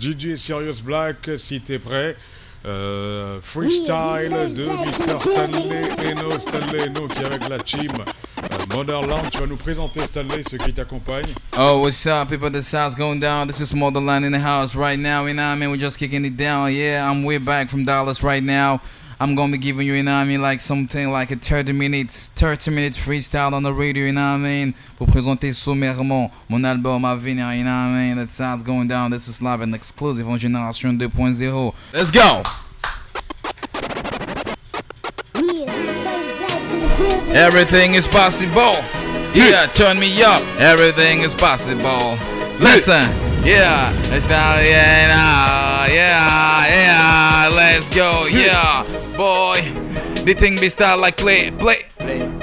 DJ 0.00 0.36
Sirius 0.36 0.80
Black, 0.80 1.30
si 1.36 1.60
t'es 1.60 1.78
prêt. 1.78 2.16
Euh, 2.66 3.38
freestyle 3.40 4.52
de 4.54 4.66
Mr. 4.66 5.20
Stanley 5.20 5.88
Eno, 6.04 6.38
Stanley 6.38 6.88
Eno 6.88 7.08
qui 7.08 7.22
est 7.22 7.24
avec 7.24 7.48
la 7.48 7.58
team 7.58 7.92
euh, 7.92 8.74
Motherland. 8.74 9.30
Tu 9.30 9.38
vas 9.38 9.46
nous 9.46 9.56
présenter 9.56 10.04
Stanley, 10.04 10.42
ceux 10.42 10.58
qui 10.58 10.72
t'accompagnent. 10.72 11.34
Oh, 11.58 11.80
what's 11.82 12.06
up, 12.06 12.28
people? 12.28 12.50
The 12.50 12.62
sound's 12.62 12.94
going 12.94 13.18
down. 13.18 13.46
This 13.46 13.60
is 13.60 13.74
Motherland 13.74 14.26
in 14.26 14.32
the 14.32 14.40
house 14.40 14.76
right 14.76 14.98
now. 14.98 15.24
You 15.26 15.34
know 15.34 15.42
what 15.42 15.56
I 15.56 15.56
mean? 15.56 15.70
We're 15.70 15.78
just 15.78 15.98
kicking 15.98 16.24
it 16.26 16.36
down. 16.36 16.72
Yeah, 16.74 17.10
I'm 17.10 17.24
way 17.24 17.38
back 17.38 17.70
from 17.70 17.86
Dallas 17.86 18.22
right 18.22 18.42
now. 18.42 18.82
I'm 19.22 19.34
gonna 19.34 19.52
be 19.52 19.58
giving 19.58 19.86
you, 19.86 19.92
you 19.92 20.02
know 20.02 20.12
what 20.12 20.20
I 20.20 20.24
mean, 20.24 20.40
like 20.40 20.62
something 20.62 21.10
like 21.10 21.30
a 21.30 21.36
30 21.36 21.72
minutes, 21.72 22.28
30 22.28 22.70
minutes 22.70 22.96
freestyle 22.96 23.52
on 23.52 23.62
the 23.62 23.70
radio, 23.70 24.06
you 24.06 24.12
know 24.12 24.22
what 24.22 24.38
I 24.38 24.38
mean? 24.38 24.74
Pour 24.96 25.08
présenter 25.08 25.52
sommairement 25.52 26.30
mon 26.48 26.64
album 26.64 27.04
à 27.04 27.14
venir, 27.18 27.52
you 27.54 27.62
know 27.62 27.70
what 27.70 27.98
I 27.98 28.08
mean? 28.08 28.16
That 28.16 28.32
sounds 28.32 28.62
going 28.62 28.88
down. 28.88 29.10
This 29.10 29.28
is 29.28 29.42
live 29.42 29.60
and 29.60 29.74
exclusive 29.74 30.26
on 30.26 30.38
Génération 30.38 30.96
2.0. 30.96 31.74
Let's 31.92 32.10
go! 32.10 32.42
Everything 37.34 37.96
is 37.96 38.08
possible. 38.08 38.76
Yeah, 39.34 39.66
turn 39.74 40.00
me 40.00 40.22
up. 40.22 40.42
Everything 40.58 41.20
is 41.20 41.34
possible. 41.34 42.16
Listen. 42.58 43.30
Yeah, 43.44 43.90
it's 44.14 44.26
down 44.28 44.62
yeah, 44.64 45.86
yeah, 45.86 46.66
yeah, 46.68 47.48
let's 47.48 47.88
go, 47.94 48.26
yeah, 48.26 48.84
boy. 49.20 49.60
The 50.24 50.32
thing 50.32 50.56
be 50.56 50.70
style 50.70 50.98
like 50.98 51.18
play, 51.18 51.50
play, 51.50 51.84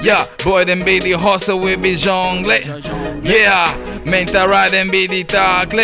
yeah, 0.00 0.26
boy, 0.44 0.64
them 0.64 0.84
be 0.84 1.00
the 1.00 1.12
hustle 1.12 1.58
we 1.58 1.74
be 1.74 1.94
jongle, 1.94 2.58
yeah, 3.24 3.74
menta 4.04 4.46
ride 4.46 4.74
and 4.74 4.90
be 4.90 5.08
the 5.08 5.24
tackle, 5.24 5.80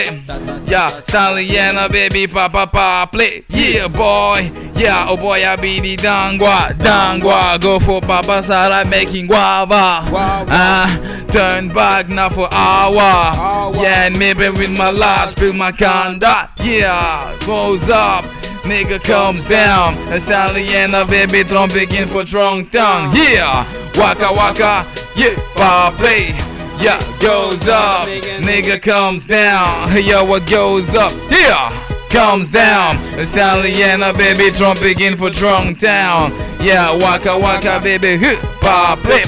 yeah, 0.66 0.96
Italiana 0.98 1.88
baby 1.88 2.28
papa 2.28 2.66
pa 2.66 3.06
play, 3.06 3.44
yeah, 3.48 3.88
boy, 3.88 4.50
yeah, 4.76 5.06
oh 5.08 5.16
boy, 5.16 5.44
I 5.44 5.56
be 5.56 5.80
the 5.80 5.96
dangwa, 5.96 6.70
dangwa, 6.78 7.60
go 7.60 7.80
for 7.80 8.00
papa 8.00 8.42
sala 8.42 8.84
making 8.84 9.26
guava, 9.26 10.02
ah, 10.50 11.26
turn 11.28 11.68
back 11.68 12.08
now 12.08 12.28
for 12.28 12.48
hour, 12.52 13.74
yeah, 13.82 14.06
and 14.06 14.18
maybe 14.18 14.48
with 14.50 14.76
my 14.76 14.90
last 14.90 15.36
spill 15.36 15.54
my 15.54 15.72
conduct, 15.72 16.60
yeah, 16.60 17.36
goes 17.46 17.88
up. 17.88 18.24
Nigga 18.64 19.02
comes 19.04 19.44
down, 19.44 19.94
Italiana 20.10 21.04
baby 21.04 21.44
drum 21.44 21.68
begin 21.68 22.08
for 22.08 22.24
drunk 22.24 22.70
down. 22.70 23.14
Yeah, 23.14 23.64
waka 23.94 24.32
waka, 24.32 24.86
yeah, 25.14 25.36
play. 25.98 26.28
Yeah, 26.80 26.98
goes 27.20 27.68
up, 27.68 28.08
nigga 28.08 28.80
comes 28.80 29.26
down. 29.26 29.92
Yo, 30.02 30.24
what 30.24 30.46
goes 30.48 30.94
up? 30.94 31.12
Yeah, 31.30 31.68
comes 32.08 32.48
down. 32.48 32.96
Italiana 33.18 34.14
baby 34.14 34.50
drum 34.50 34.78
begin 34.80 35.18
for 35.18 35.28
drunk 35.28 35.78
down. 35.78 36.32
Yeah, 36.58 36.90
waka 36.90 37.38
waka 37.38 37.80
baby, 37.82 38.16
hit 38.24 38.38
power 38.62 38.96
play. 38.96 39.24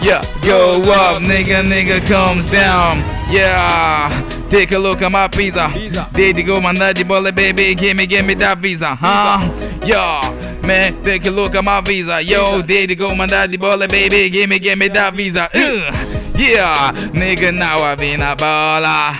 Yeah, 0.00 0.24
go 0.42 0.80
up, 0.88 1.20
nigga, 1.20 1.62
nigga 1.62 2.00
comes 2.08 2.50
down. 2.50 3.19
Yeah, 3.30 4.10
take 4.50 4.72
a 4.72 4.78
look 4.78 5.02
at 5.02 5.12
my 5.12 5.28
pizza. 5.28 5.70
Did 6.12 6.36
you 6.36 6.44
go 6.44 6.60
my 6.60 6.72
nutty 6.72 7.04
bullet, 7.04 7.34
baby? 7.34 7.76
Give 7.76 7.96
me, 7.96 8.06
give 8.06 8.26
me 8.26 8.34
that 8.34 8.58
visa, 8.58 8.96
huh? 8.96 9.38
Yeah, 9.86 10.60
man, 10.66 11.00
take 11.04 11.24
a 11.26 11.30
look 11.30 11.54
at 11.54 11.62
my 11.62 11.80
visa. 11.80 12.20
Yo, 12.22 12.60
did 12.60 12.90
you 12.90 12.96
go 12.96 13.14
my 13.14 13.26
nutty 13.26 13.56
bullet, 13.56 13.88
baby? 13.88 14.28
Give 14.30 14.50
me, 14.50 14.58
give 14.58 14.78
me 14.78 14.88
that 14.88 15.14
visa. 15.14 15.48
Ugh. 15.54 16.16
Yeah, 16.36 16.90
nigga, 17.12 17.54
now 17.56 17.78
I've 17.78 17.98
been 17.98 18.20
a 18.20 18.34
baller. 18.34 19.12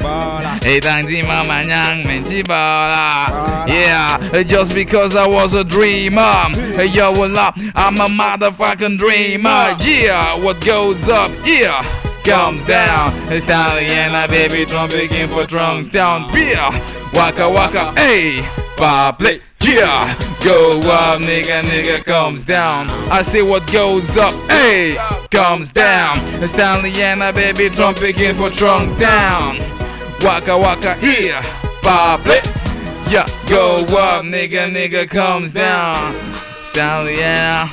Hey, 0.64 0.80
thank 0.80 1.08
you, 1.10 1.22
mama, 1.22 1.48
man, 1.48 2.24
she 2.24 2.42
baller. 2.42 3.68
Yeah, 3.68 4.42
just 4.42 4.74
because 4.74 5.14
I 5.14 5.28
was 5.28 5.54
a 5.54 5.62
dreamer. 5.62 6.48
Hey, 6.74 6.86
yo, 6.86 7.12
well, 7.12 7.36
up, 7.38 7.54
I'm 7.76 8.00
a 8.00 8.06
motherfucking 8.06 8.98
dreamer. 8.98 9.76
Yeah, 9.78 10.42
what 10.42 10.64
goes 10.64 11.08
up, 11.08 11.30
yeah 11.44 12.09
comes 12.24 12.64
down. 12.64 13.12
It's 13.32 13.44
Italiana 13.44 14.28
baby 14.28 14.64
drum 14.64 14.90
begin 14.90 15.28
for 15.28 15.46
drunk 15.46 15.92
town 15.92 16.32
beer. 16.32 16.58
Waka 17.14 17.48
waka, 17.48 17.92
hey, 17.98 18.42
public. 18.76 19.42
Yeah, 19.62 20.14
go 20.42 20.80
up, 20.90 21.20
nigga, 21.20 21.62
nigga 21.62 22.02
comes 22.04 22.44
down. 22.44 22.88
I 23.10 23.22
say 23.22 23.42
what 23.42 23.70
goes 23.70 24.16
up, 24.16 24.32
hey, 24.50 24.96
comes 25.30 25.70
down. 25.70 26.18
It's 26.42 26.54
Italiana 26.54 27.32
baby 27.32 27.68
drum 27.68 27.94
begin 27.94 28.34
for 28.34 28.50
drunk 28.50 28.98
down. 28.98 29.58
Waka 30.22 30.56
waka, 30.56 30.94
here, 30.96 31.40
public. 31.82 32.42
Yeah, 33.10 33.26
go 33.48 33.84
up, 33.98 34.24
nigga, 34.24 34.70
nigga 34.70 35.08
comes 35.08 35.52
down. 35.52 36.14
Italiana, 36.70 37.70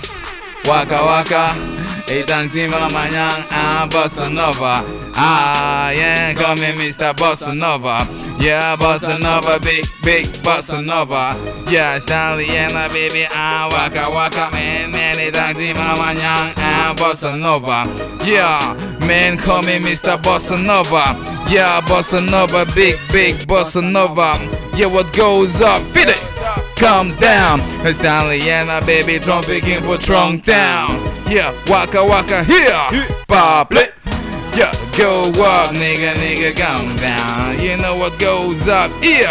waka 0.66 0.96
waka. 1.03 1.77
Itang 2.07 2.47
Timba 2.47 2.88
Manyang 2.88 3.44
ah 3.51 3.84
Bossa 3.91 4.31
Nova 4.31 4.79
Ah 5.12 5.91
yeah 5.91 6.31
call 6.34 6.56
me 6.56 6.72
Mr. 6.72 7.12
Bossa 7.13 7.51
Nova 7.51 8.07
Yeah 8.40 8.75
Bossa 8.79 9.19
Nova 9.19 9.59
big 9.59 9.84
big 10.03 10.25
Bossa 10.40 10.79
Nova 10.84 11.35
Yeah 11.69 12.00
Stanley 12.00 12.47
and 12.47 12.72
the 12.72 12.88
baby 12.94 13.28
ah 13.29 13.67
Waka 13.72 14.07
Waka 14.09 14.47
man 14.56 14.91
man 14.91 15.17
Itang 15.19 15.51
Timba 15.59 16.00
Manyang 16.00 16.56
ah 16.56 16.96
Bossa 16.96 17.35
Nova 17.35 17.84
Yeah 18.23 18.72
man 19.03 19.35
call 19.38 19.62
me 19.63 19.75
Mr. 19.78 20.16
Bossa 20.16 20.56
Nova 20.56 21.12
Yeah 21.51 21.81
Bossa 21.84 22.23
Nova 22.23 22.63
big 22.73 22.96
big 23.12 23.35
Bossa 23.44 23.84
Nova 23.84 24.40
Yeah 24.79 24.88
what 24.88 25.12
goes 25.12 25.59
up 25.59 25.84
fit 25.91 26.07
it 26.16 26.37
comes 26.78 27.16
down. 27.16 27.60
And 27.60 28.70
the 28.70 28.84
baby 28.86 29.20
drum 29.20 29.44
begin 29.46 29.84
for 29.84 29.98
trunk 29.98 30.44
down. 30.44 31.00
Yeah, 31.30 31.52
waka 31.68 32.04
waka 32.04 32.44
here, 32.44 33.08
public. 33.28 33.94
Yeah, 34.57 34.73
go 34.97 35.29
up, 35.44 35.75
nigga, 35.75 36.16
nigga, 36.16 36.57
come 36.57 36.95
down. 36.95 37.59
You 37.62 37.78
know 37.78 37.95
what 37.95 38.18
goes 38.18 38.68
up 38.68 38.91
here, 39.03 39.28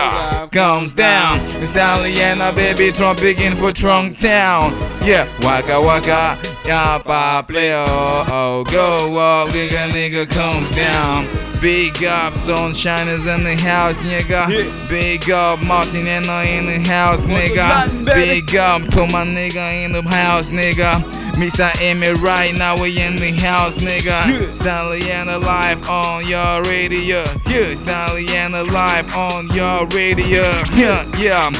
comes 0.53 0.93
down. 0.93 1.41
And 1.41 2.41
the 2.41 2.53
baby 2.55 2.93
drum 2.93 3.17
begin 3.17 3.57
for 3.57 3.73
trunk 3.73 4.19
town. 4.19 4.71
Yeah, 5.03 5.27
waka 5.43 5.81
waka, 5.81 6.39
yeah, 6.65 6.99
public. 6.99 7.73
Oh, 7.75 8.25
oh, 8.31 8.65
go 8.71 9.19
up, 9.19 9.49
nigga, 9.49 9.89
nigga, 9.89 10.29
comes 10.29 10.71
down. 10.77 11.27
Big 11.61 12.05
up, 12.05 12.35
sunshine 12.35 13.09
is 13.09 13.27
in 13.27 13.43
the 13.43 13.57
house, 13.57 13.97
nigga. 14.03 14.89
Big 14.89 15.29
up, 15.29 15.61
Martin 15.61 16.07
and 16.07 16.27
I 16.27 16.45
in 16.45 16.67
the 16.67 16.89
house, 16.89 17.25
nigga. 17.25 18.05
Big 18.05 18.55
up, 18.55 18.83
put 18.93 19.11
my 19.11 19.25
nigga 19.27 19.85
in 19.85 19.91
the 19.91 20.03
house, 20.03 20.51
nigga. 20.51 21.03
Mr. 21.37 21.71
Amy 21.83 22.13
right 22.21 22.55
now 22.57 22.81
we 22.81 22.99
in 22.99 23.17
the 23.17 23.31
house, 23.33 23.77
nigga. 23.77 24.57
Stanley 24.57 25.11
and 25.11 25.29
alive 25.29 25.87
on 25.89 26.27
your 26.27 26.63
radio. 26.63 27.25
Yeah, 27.47 27.75
Stanley 27.75 28.27
and 28.31 28.55
alive 28.55 29.15
on 29.15 29.49
your 29.53 29.87
radio. 29.89 30.43
Yeah, 30.75 31.05
yeah. 31.19 31.51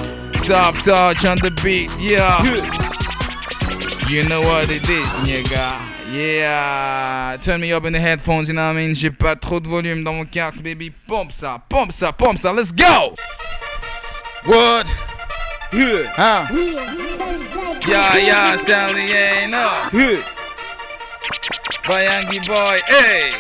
Soft 0.43 0.85
touch 0.87 1.27
on 1.27 1.39
the 1.39 1.51
beat, 1.63 1.91
yeah. 1.99 2.43
You 4.09 4.27
know 4.27 4.41
what 4.41 4.71
it 4.71 4.89
is, 4.89 5.09
nigga. 5.27 5.79
Yeah, 6.11 7.37
turn 7.43 7.61
me 7.61 7.73
up 7.73 7.85
in 7.85 7.93
the 7.93 8.01
headphones, 8.01 8.49
you 8.49 8.55
know 8.55 8.69
what 8.69 8.77
I 8.77 8.87
mean? 8.87 8.95
J'ai 8.95 9.11
pas 9.11 9.37
trop 9.39 9.61
de 9.61 9.69
volume 9.69 10.03
dans 10.05 10.15
mon 10.15 10.25
casque, 10.25 10.63
baby. 10.63 10.91
Pompe 11.07 11.33
ça, 11.33 11.61
pompe 11.69 11.93
ça, 11.93 12.13
pompe 12.13 12.39
ça, 12.39 12.51
let's 12.53 12.73
go! 12.73 13.15
What? 14.47 14.87
Yeah, 15.73 16.05
huh? 16.17 17.16
Yeah, 17.87 18.17
yeah, 18.17 18.57
Stanley 18.57 19.13
ain't 19.13 19.55
up. 19.55 19.93
Yeah. 19.93 20.19
Bayangi 21.87 22.41
boy, 22.47 22.81
hey! 22.89 23.31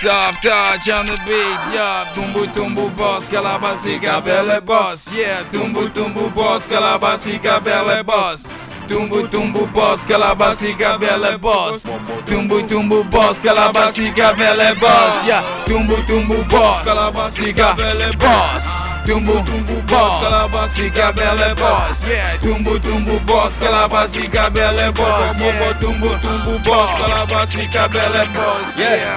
Soft 0.00 0.42
touch 0.42 0.88
on 0.90 1.06
the 1.06 1.16
beat, 1.26 1.60
yeah. 1.74 2.10
Tumbu 2.12 2.46
tumbu 2.54 2.90
boss, 2.96 3.28
calabasica 3.28 4.24
belle 4.24 4.60
boss, 4.60 5.14
yeah. 5.14 5.42
Tumbu 5.52 5.88
tumbu 5.94 6.34
boss, 6.34 6.66
calabasica 6.66 7.62
belle 7.62 8.02
boss. 8.02 8.42
Tumbu 8.88 9.28
tumbu 9.28 9.72
boss, 9.72 10.02
calabasica 10.04 10.98
belle 10.98 11.38
boss. 11.38 11.84
Tumbu 12.26 12.62
tumbu 12.66 13.04
boss, 13.10 13.38
calabasica 13.38 14.34
belle 14.36 14.74
boss, 14.80 15.26
yeah. 15.28 15.42
Tumbu 15.66 15.94
tumbu 16.08 16.42
boss, 16.50 16.84
calabasica 16.84 17.76
belle 17.76 18.12
boss. 18.18 18.79
Tumbu 19.06 19.32
tumbu 19.44 19.82
boss, 19.88 20.22
calabasica 20.22 21.12
belle 21.12 21.54
boss, 21.56 22.06
yeah. 22.08 22.36
Tumbu 22.38 22.78
tumbu 22.78 23.18
boss, 23.26 23.56
calabasica 23.58 24.50
belle 24.52 24.92
boss, 24.92 25.40
yeah. 25.40 25.72
Tumbu 25.80 26.08
tumbu 26.22 26.58
boss, 26.64 26.90
calabasica 27.00 27.88
belle 27.88 28.24
boss, 28.34 28.78
yeah. 28.78 29.16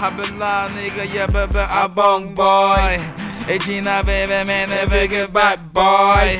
Habla 0.00 0.68
nigga, 0.74 1.04
yeah, 1.14 1.26
baby, 1.26 1.58
a 1.58 1.88
bong 1.88 2.34
boy. 2.34 2.98
Hey, 3.46 3.58
Gina, 3.58 4.02
baby, 4.04 4.46
man, 4.46 4.70
never 4.70 5.06
get 5.06 5.32
back, 5.32 5.58
boy. 5.72 6.38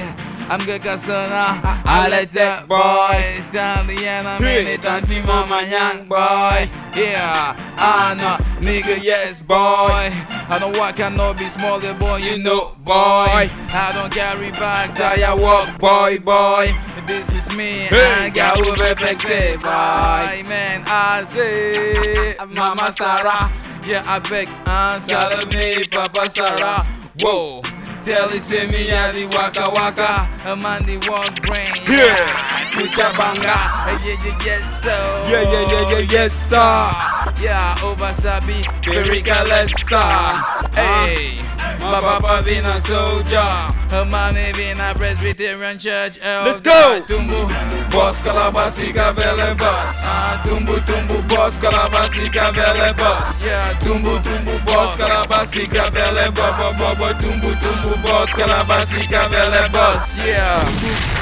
I'm 0.51 0.67
good 0.67 0.83
Kasuna, 0.83 1.63
I 1.87 2.09
let 2.11 2.33
that 2.33 2.67
boy. 2.67 3.41
Stanley 3.45 4.05
and 4.05 4.27
I'm 4.27 4.43
in 4.43 4.67
it, 4.67 4.85
Auntie 4.85 5.23
Mama 5.23 5.63
Young 5.71 6.09
boy. 6.09 6.67
Yeah, 6.99 7.55
I 7.79 8.19
know, 8.19 8.37
nigga, 8.59 9.01
yes, 9.01 9.43
boy. 9.43 9.55
I 9.55 10.59
don't 10.59 10.77
walk, 10.77 10.99
I 10.99 11.09
know 11.15 11.35
be 11.39 11.45
smaller, 11.45 11.95
boy, 11.95 12.17
you 12.17 12.43
know, 12.43 12.75
boy. 12.83 13.47
I 13.47 13.93
don't 13.95 14.13
carry 14.13 14.51
back, 14.51 14.99
I 14.99 15.33
walk, 15.35 15.79
boy, 15.79 16.19
boy. 16.19 16.75
This 17.07 17.33
is 17.33 17.57
me, 17.57 17.87
hey. 17.87 18.27
I 18.27 18.31
got 18.31 18.59
with 18.59 18.75
effective, 18.81 19.63
boy. 19.63 20.43
Man, 20.51 20.83
I 20.85 21.23
say, 21.29 22.35
Mama 22.49 22.93
Sarah. 22.93 23.53
Yeah, 23.87 24.03
I 24.05 24.19
beg, 24.29 24.49
answer 24.67 25.47
me, 25.47 25.87
Papa 25.87 26.29
Sarah. 26.29 26.85
Whoa. 27.21 27.63
Tell 28.11 28.29
it 28.31 28.43
say 28.43 28.67
me 28.67 28.91
a 28.91 29.13
the 29.13 29.25
waka 29.27 29.71
waka. 29.71 30.27
A 30.45 30.57
man 30.57 30.83
the 30.83 30.99
one 31.09 31.33
brain. 31.47 31.71
Yeah. 31.87 32.51
Kuchabanga 32.75 33.55
Yeah 34.03 34.17
yeah 34.19 34.45
yes 34.45 34.83
sir. 34.83 35.31
Yeah, 35.31 35.43
yeah, 35.43 35.71
yeah, 35.71 35.91
yeah, 35.93 36.11
yes, 36.11 36.33
sir. 36.51 36.91
Yeah 37.41 37.77
Obasabi 37.79 38.67
Very 38.85 39.23
Kalesa 39.23 40.43
Hey 40.75 41.39
My 41.79 42.01
papa 42.01 42.43
been 42.45 42.67
a 42.67 42.81
soldier 42.81 43.80
Hermanevina 43.91 44.95
Presbyterian 44.95 45.79
Church. 45.79 46.19
Oh 46.23 46.43
Let's 46.47 46.61
go! 46.61 47.03
Tumbu, 47.09 47.49
boss 47.91 48.21
kalabasi 48.23 48.93
kabelé 48.93 49.55
boss. 49.59 49.97
Ah, 50.05 50.41
tumbu 50.45 50.79
tumbu 50.87 51.21
boss 51.29 51.59
kalabasi 51.59 52.31
kabelé 52.31 52.97
boss. 52.97 53.45
Yeah, 53.45 53.75
tumbu 53.83 54.19
tumbu 54.23 54.59
boss 54.65 54.97
kalabasi 54.97 55.67
kabelé 55.67 56.31
boss. 56.31 56.55
Tumbu 57.21 57.51
tumbu 57.63 57.97
boss 58.03 58.31
calabasi 58.31 59.09
cabele 59.09 59.69
boss. 59.73 60.17
Yeah. 60.25 60.63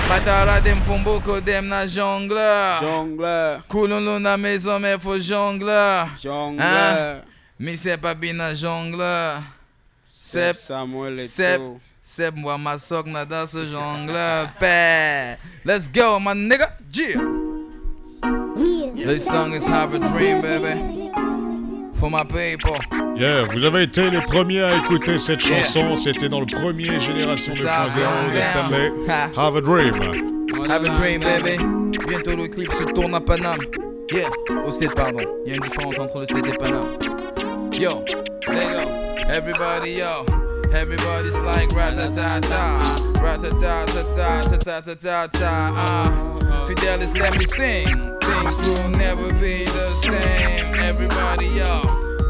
Patara 0.09 0.61
dem 0.61 0.81
fumboko 0.83 1.41
dem 1.41 1.69
na 1.69 1.87
jongla. 1.87 2.81
Jongla. 2.81 3.63
Kululu 3.69 4.21
na 4.21 4.37
maison 4.37 4.79
me 4.79 4.99
faut 4.99 5.19
jongla. 5.19 6.09
Jongla. 6.21 6.65
Ah, 6.65 6.95
hein? 6.95 7.23
Mi 7.59 7.77
c'est 7.77 7.97
pas 7.97 8.15
bien 8.15 8.35
na. 8.35 8.53
Sep. 10.13 10.57
Samuel 10.59 11.21
et 11.21 11.27
Sep. 11.27 11.57
Tout. 11.57 11.81
Ma 12.59 12.79
sok 12.79 13.07
na 13.07 13.25
da 13.25 13.47
se 13.47 13.59
jongleur 13.67 14.49
Pè 14.61 15.37
Let's 15.65 15.89
go 15.89 16.19
my 16.19 16.33
nigga 16.35 16.67
Yeah 16.93 17.21
This 19.07 19.27
song 19.27 19.53
is 19.55 19.67
Have 19.67 19.95
a 19.95 19.99
Dream 19.99 20.41
baby 20.41 21.11
For 21.99 22.11
my 22.11 22.25
people 22.25 22.77
Yeah, 23.17 23.45
vous 23.53 23.65
avez 23.65 23.83
été 23.83 24.11
les 24.11 24.21
premiers 24.21 24.63
à 24.63 24.77
écouter 24.77 25.19
cette 25.19 25.45
Yeah. 25.45 25.63
chanson. 25.65 25.97
C'était 25.97 26.29
dans 26.29 26.39
le 26.41 26.47
premier 26.47 27.01
Génération 27.01 27.53
2.0 27.53 27.63
Ça 27.63 27.87
de 27.87 28.33
vient 28.33 28.43
Stanley. 28.43 28.93
Ha. 29.09 29.29
Have 29.37 29.57
a 29.57 29.61
Dream. 29.61 29.95
Have 30.71 30.85
a 30.85 30.89
dream, 30.91 31.21
baby. 31.21 31.57
Bientôt 32.07 32.37
le 32.37 32.47
clip 32.47 32.71
se 32.73 32.85
tourne 32.85 33.15
à 33.17 33.21
Paname. 33.21 33.59
Yeah, 34.15 34.29
au 34.65 34.71
state, 34.71 34.95
pardon. 34.95 35.19
Il 35.45 35.51
y 35.51 35.53
a 35.53 35.57
une 35.57 35.63
différence 35.63 35.99
entre 35.99 36.21
le 36.21 36.27
state 36.27 36.47
et 36.47 36.57
Paname. 36.57 36.87
Yo, 37.73 38.05
there 38.47 38.85
go. 38.85 38.91
Everybody, 39.33 39.99
yo. 39.99 40.38
Everybody's 40.73 41.39
like 41.39 41.71
rat-a-ta-ta. 41.73 42.97
Rat-a-ta-ta-ta-ta-ta-ta-ta. 43.23 45.73
Uh, 45.75 46.67
Fidelis, 46.67 47.17
let 47.19 47.39
me 47.39 47.45
sing. 47.47 47.87
Things 48.21 48.59
will 48.59 48.89
never 48.91 49.33
be 49.35 49.65
the 49.65 49.87
same. 49.89 50.75
Everybody, 50.77 51.47
yo. 51.47 51.81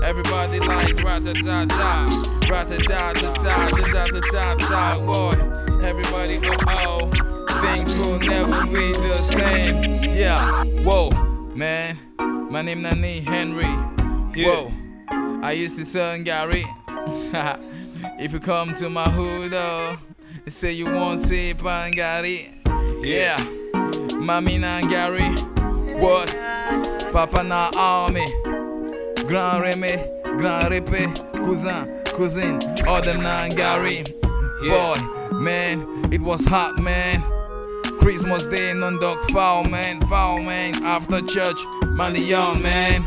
Everybody 0.04 0.60
like 0.60 1.02
rat-a-ta-ta. 1.02 2.22
Rat-a-ta-ta-ta-ta-ta-ta-ta. 2.48 4.98
Boy, 5.04 5.34
everybody, 5.84 6.38
oh-oh. 6.44 7.10
Things 7.60 7.96
will 7.96 8.18
never 8.20 8.64
be 8.66 8.92
the 8.92 9.14
same. 9.14 9.82
Yeah, 10.16 10.62
whoa, 10.84 11.10
man. 11.54 11.96
My 12.50 12.62
name 12.62 12.82
Nani 12.82 13.20
Henry. 13.20 13.66
Whoa, 14.44 14.72
I 15.42 15.52
used 15.52 15.76
to 15.76 15.84
sell 15.84 16.16
Gary. 16.22 16.64
if 18.18 18.32
you 18.32 18.40
come 18.40 18.74
to 18.74 18.90
my 18.90 19.04
hood, 19.04 19.52
they 19.52 20.50
say 20.50 20.72
you 20.72 20.86
won't 20.86 21.20
see 21.20 21.54
Pangari. 21.54 22.54
Yeah, 23.04 23.36
Mami 24.16 24.58
Gary. 24.90 25.28
What? 26.00 26.28
Papa 27.12 27.42
na 27.44 27.70
army. 27.76 28.26
Grand 29.26 29.62
Remy, 29.62 29.92
Grand 30.38 30.70
Répé, 30.70 31.06
cousin, 31.44 31.86
Cousin, 32.16 32.58
all 32.86 33.02
them 33.02 33.20
Gary. 33.54 34.02
Boy, 34.62 34.96
man, 35.32 35.86
it 36.12 36.20
was 36.20 36.44
hot, 36.44 36.82
man. 36.82 37.22
Christmas 38.00 38.46
Day, 38.46 38.72
non 38.74 38.98
dog 38.98 39.18
foul, 39.30 39.64
man, 39.64 40.00
foul, 40.08 40.40
man. 40.40 40.82
After 40.82 41.20
church, 41.20 41.58
man, 41.84 42.14
the 42.14 42.20
young 42.20 42.62
man. 42.62 43.02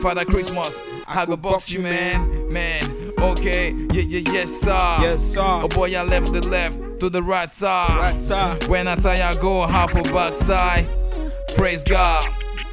Father 0.00 0.24
Christmas, 0.24 0.80
I 1.08 1.26
go 1.26 1.36
box 1.36 1.72
you, 1.72 1.80
man, 1.80 2.52
man. 2.52 3.07
Okay, 3.22 3.72
yeah, 3.92 4.02
yeah, 4.02 4.32
yes, 4.32 4.50
sir. 4.50 4.96
Yes, 5.00 5.22
sir. 5.22 5.40
Oh 5.40 5.68
boy, 5.68 5.94
I 5.96 6.02
left 6.04 6.32
the 6.32 6.46
left 6.46 6.78
to 7.00 7.08
the 7.10 7.22
right 7.22 7.52
side. 7.52 7.98
Right 7.98 8.22
side. 8.22 8.66
When 8.68 8.86
I 8.88 8.94
tell 8.96 9.16
you 9.16 9.22
I 9.22 9.34
go 9.40 9.66
half 9.66 9.94
a 9.94 10.02
backside. 10.02 10.86
Praise 11.56 11.82
God, 11.82 12.24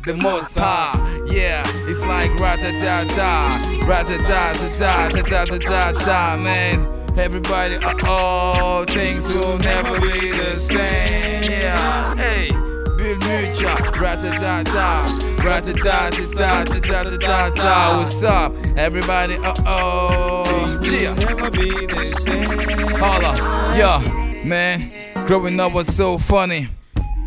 the 0.06 0.14
most 0.14 0.54
high. 0.54 0.94
Yeah, 1.28 1.64
it's 1.88 2.00
like 2.00 2.38
rat-a-ta-ta, 2.40 3.86
rat-a-ta-ta-ta-ta-ta-ta, 3.88 6.38
man. 6.44 6.86
Everybody, 7.18 7.78
uh 7.78 7.94
oh, 8.04 8.84
things 8.88 9.28
will 9.34 9.58
never 9.58 10.00
be 10.00 10.30
the 10.32 10.52
same. 10.52 11.44
Yeah, 11.50 12.14
hey, 12.16 12.52
Bill 12.98 13.18
Mucha, 13.18 13.74
rat-a-ta-ta, 14.00 15.18
rat-a-ta-ta-ta-ta-ta-ta. 15.44 17.98
What's 17.98 18.22
up, 18.24 18.54
everybody? 18.78 19.36
Uh 19.38 19.54
oh, 19.66 20.82
yeah. 20.84 21.14
Never 21.16 21.50
be 21.50 21.70
the 21.86 22.06
same. 22.06 22.90
Holla, 23.00 23.36
yeah, 23.78 24.44
man. 24.46 24.92
Growing 25.26 25.60
up 25.60 25.74
was 25.74 25.94
so 25.94 26.18
funny. 26.18 26.70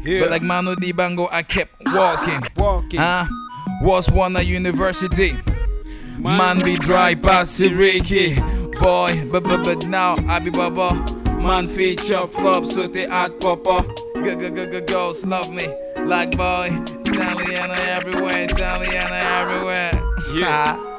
Yeah. 0.03 0.21
But 0.21 0.31
like 0.31 0.43
Manu 0.43 0.75
Dibango, 0.77 1.29
I 1.31 1.43
kept 1.43 1.73
walking. 1.87 2.41
walking. 2.57 3.01
Huh? 3.01 3.27
Was 3.83 4.11
one 4.11 4.37
at 4.37 4.47
university. 4.47 5.37
Man 6.19 6.65
be 6.65 6.77
dry 6.77 7.15
past 7.15 7.61
Ricky. 7.61 8.35
Boy, 8.81 9.29
but 9.31 9.45
but 9.45 9.65
but 9.65 9.87
now 9.87 10.17
I 10.29 10.39
be 10.41 10.51
baba. 10.51 10.95
Man 11.43 11.69
feature 11.69 12.27
flop, 12.27 12.65
so 12.67 12.87
they 12.87 13.07
at 13.07 13.41
papa. 13.41 13.85
Go 14.15 14.37
go 14.37 14.51
go 14.51 14.67
go 14.67 14.81
girls 14.81 15.25
love 15.25 15.53
me. 15.55 15.67
Like 16.05 16.37
boy, 16.37 16.69
Stanley 17.07 17.55
and 17.55 17.73
everywhere, 17.91 18.49
Stanley 18.49 18.97
and 18.97 19.13
everywhere. 19.13 19.93
Yeah. 20.35 20.98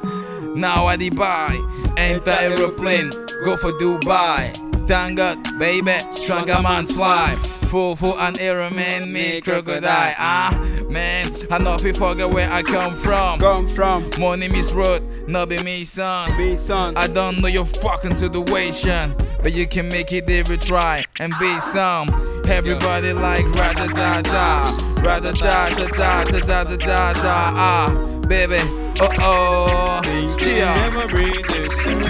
Now 0.54 0.86
I 0.86 0.96
buy, 1.10 1.58
enter 1.96 2.30
aeroplane, 2.30 3.10
go 3.44 3.56
for 3.56 3.72
Dubai. 3.72 4.54
Thank 4.86 5.18
God, 5.18 5.38
baby, 5.58 5.92
stronger 6.14 6.60
man 6.62 6.86
fly. 6.86 7.36
Full 7.68 7.94
for 7.94 8.18
an 8.18 8.36
airman, 8.40 9.12
me 9.12 9.40
crocodile. 9.40 9.84
Ah, 10.18 10.50
man, 10.90 11.32
I 11.52 11.58
know 11.58 11.74
if 11.74 11.84
you 11.84 11.92
forget 11.92 12.28
where 12.28 12.50
I 12.50 12.62
come 12.62 12.96
from. 12.96 13.38
Come 13.38 13.68
from 13.68 14.10
Money 14.18 14.48
miss 14.48 14.72
road, 14.72 15.04
no 15.28 15.46
be 15.46 15.62
me 15.62 15.84
son. 15.84 16.36
be 16.36 16.56
son. 16.56 16.96
I 16.96 17.06
don't 17.06 17.40
know 17.40 17.46
your 17.46 17.64
fucking 17.64 18.16
situation, 18.16 19.14
but 19.40 19.52
you 19.52 19.68
can 19.68 19.88
make 19.88 20.12
it 20.12 20.28
every 20.28 20.56
try 20.56 21.04
and 21.20 21.32
be 21.38 21.60
some. 21.60 22.08
Everybody 22.48 23.12
like 23.12 23.46
rata 23.54 23.86
ta 23.94 24.20
ta, 24.24 25.02
rata 25.04 25.32
ta 25.32 25.68
ta 25.68 25.86
ta 25.86 26.24
ta 26.24 26.40
ta 26.40 26.64
ta 26.64 26.76
ta 26.76 27.12
ta 27.12 27.52
ah, 27.54 28.20
baby, 28.26 28.58
oh 29.00 29.08
oh, 29.20 30.36
cheer. 30.38 30.64
Never 30.64 31.06
be 31.08 31.30
the 31.30 31.68
same. 31.82 32.00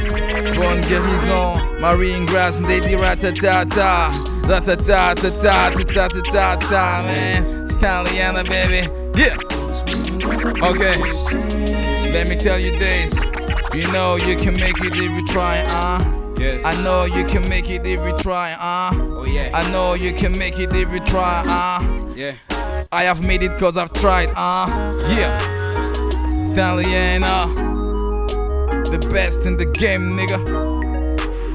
Bonne 0.56 0.80
guérison, 0.82 1.80
Marine 1.80 2.26
Grass, 2.26 2.60
Lady 2.60 2.94
Ratatata, 2.94 4.10
Ratatata, 4.42 5.14
ta 5.14 5.14
ta 5.14 5.30
ta 5.30 5.30
ta 5.30 5.70
ta 5.70 5.84
ta, 5.84 5.84
ta 5.84 5.84
ta 5.84 6.08
ta 6.08 6.08
ta 6.08 6.20
ta 6.20 6.56
ta, 6.56 7.02
man. 7.06 7.68
Stanleyana, 7.68 8.44
baby, 8.44 8.88
yeah. 9.18 9.36
Okay, 10.62 10.98
let 12.12 12.28
me 12.28 12.36
tell 12.36 12.58
you 12.58 12.72
this. 12.78 13.14
You 13.72 13.90
know 13.92 14.16
you 14.16 14.36
can 14.36 14.54
make 14.54 14.78
it 14.80 14.94
if 14.94 15.10
you 15.12 15.26
try, 15.26 15.62
uh. 15.66 16.04
Yes. 16.38 16.64
I 16.64 16.82
know 16.82 17.04
you 17.04 17.24
can 17.24 17.48
make 17.48 17.70
it 17.70 17.86
if 17.86 18.04
you 18.04 18.16
try, 18.18 18.52
uh. 18.58 18.90
oh 18.94 19.24
yeah. 19.24 19.50
I 19.54 19.70
know 19.70 19.94
you 19.94 20.12
can 20.12 20.36
make 20.36 20.58
it 20.58 20.74
if 20.74 20.92
you 20.92 21.00
try, 21.00 21.44
uh. 21.46 22.14
yeah. 22.14 22.34
I 22.92 23.04
have 23.04 23.22
made 23.26 23.42
it 23.42 23.58
cause 23.58 23.76
I've 23.76 23.92
tried, 23.92 24.30
uh. 24.36 24.66
Yeah. 25.08 25.59
Stanleyana. 26.50 27.46
Uh. 27.46 28.90
The 28.90 28.98
best 29.12 29.46
in 29.46 29.56
the 29.56 29.66
game, 29.66 30.16
nigga. 30.16 30.38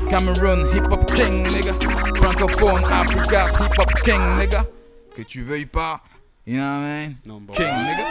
Cameroon, 0.10 0.72
hip 0.74 0.86
hop 0.86 1.08
king, 1.14 1.44
nigga. 1.44 1.74
Francophone, 2.18 2.82
Africa's 2.84 3.52
hip 3.58 3.76
hop 3.76 3.92
king, 4.04 4.22
nigga. 4.40 4.66
Que 5.14 5.24
tu 5.26 5.42
veuilles 5.44 5.66
pas, 5.66 6.00
you 6.46 6.58
know 6.58 6.64
what 6.80 6.86
I 6.86 7.08
mean? 7.08 7.18
Number 7.26 7.54
king, 7.54 7.68
one. 7.68 7.86
nigga. 7.86 8.06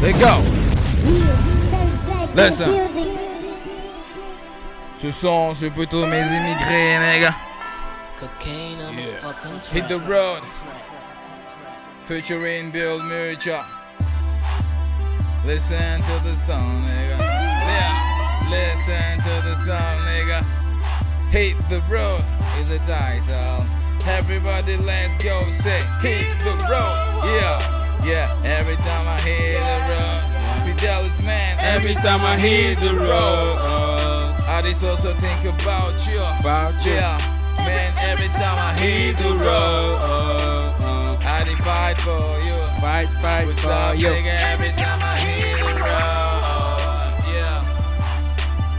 There 0.00 0.10
you 0.10 0.18
go. 0.20 0.34
Listen. 2.34 2.88
Ce 5.00 5.10
son, 5.10 5.54
c'est 5.54 5.70
plutôt 5.70 6.06
mes 6.06 6.22
immigrés, 6.32 6.98
nigga. 7.00 7.34
Cocaine 8.20 8.80
on 8.82 8.94
Yeah. 8.94 9.04
the 9.06 9.20
fucking 9.20 9.60
track. 9.60 9.72
Hit 9.72 9.88
the 9.88 9.98
road. 9.98 10.42
Featuring 12.04 12.70
Bill 12.70 13.00
Murcha. 13.00 13.64
Listen 15.44 16.00
to 16.02 16.20
the 16.22 16.36
song, 16.36 16.82
nigga. 16.82 17.18
Yeah. 17.18 18.46
Listen 18.48 19.18
to 19.26 19.42
the 19.42 19.56
song, 19.56 19.98
nigga. 20.06 20.44
Hit 21.30 21.56
the 21.68 21.80
road 21.90 22.22
is 22.58 22.68
the 22.68 22.78
title. 22.78 23.66
Everybody, 24.06 24.76
let's 24.76 25.16
go. 25.22 25.42
Say, 25.52 25.82
hit 26.00 26.38
the 26.44 26.54
road. 26.70 26.94
Yeah. 27.26 28.04
Yeah. 28.04 28.42
Every 28.44 28.76
time 28.76 29.06
I 29.08 29.20
hit 29.20 29.58
the 29.58 29.78
road. 29.90 30.76
Fidelis, 30.78 31.24
man. 31.24 31.58
Every 31.58 31.94
time 31.94 32.20
I 32.20 32.36
hit 32.36 32.78
the 32.78 32.94
road. 32.94 33.58
I 34.46 34.62
just 34.62 34.84
also 34.84 35.12
think 35.14 35.40
about 35.42 36.06
you. 36.06 36.22
About 36.38 36.84
you. 36.84 36.92
Yeah. 36.92 37.18
Man, 37.56 37.92
every 37.98 38.28
time 38.28 38.58
I 38.58 38.78
hit 38.78 39.16
the 39.18 39.30
road. 39.30 39.98
I 41.24 41.44
fight 41.64 41.98
for 41.98 42.46
you. 42.46 42.61
Fight, 42.82 43.08
fight 43.22 43.46
What's 43.46 43.60
for 43.60 43.70
up, 43.70 43.96
you. 43.96 44.08
nigga? 44.08 44.52
Every 44.52 44.70
time 44.70 44.98
I 45.00 45.16
hit 45.16 45.56
the 45.62 45.82
road. 45.86 47.14
Yeah. 47.30 47.62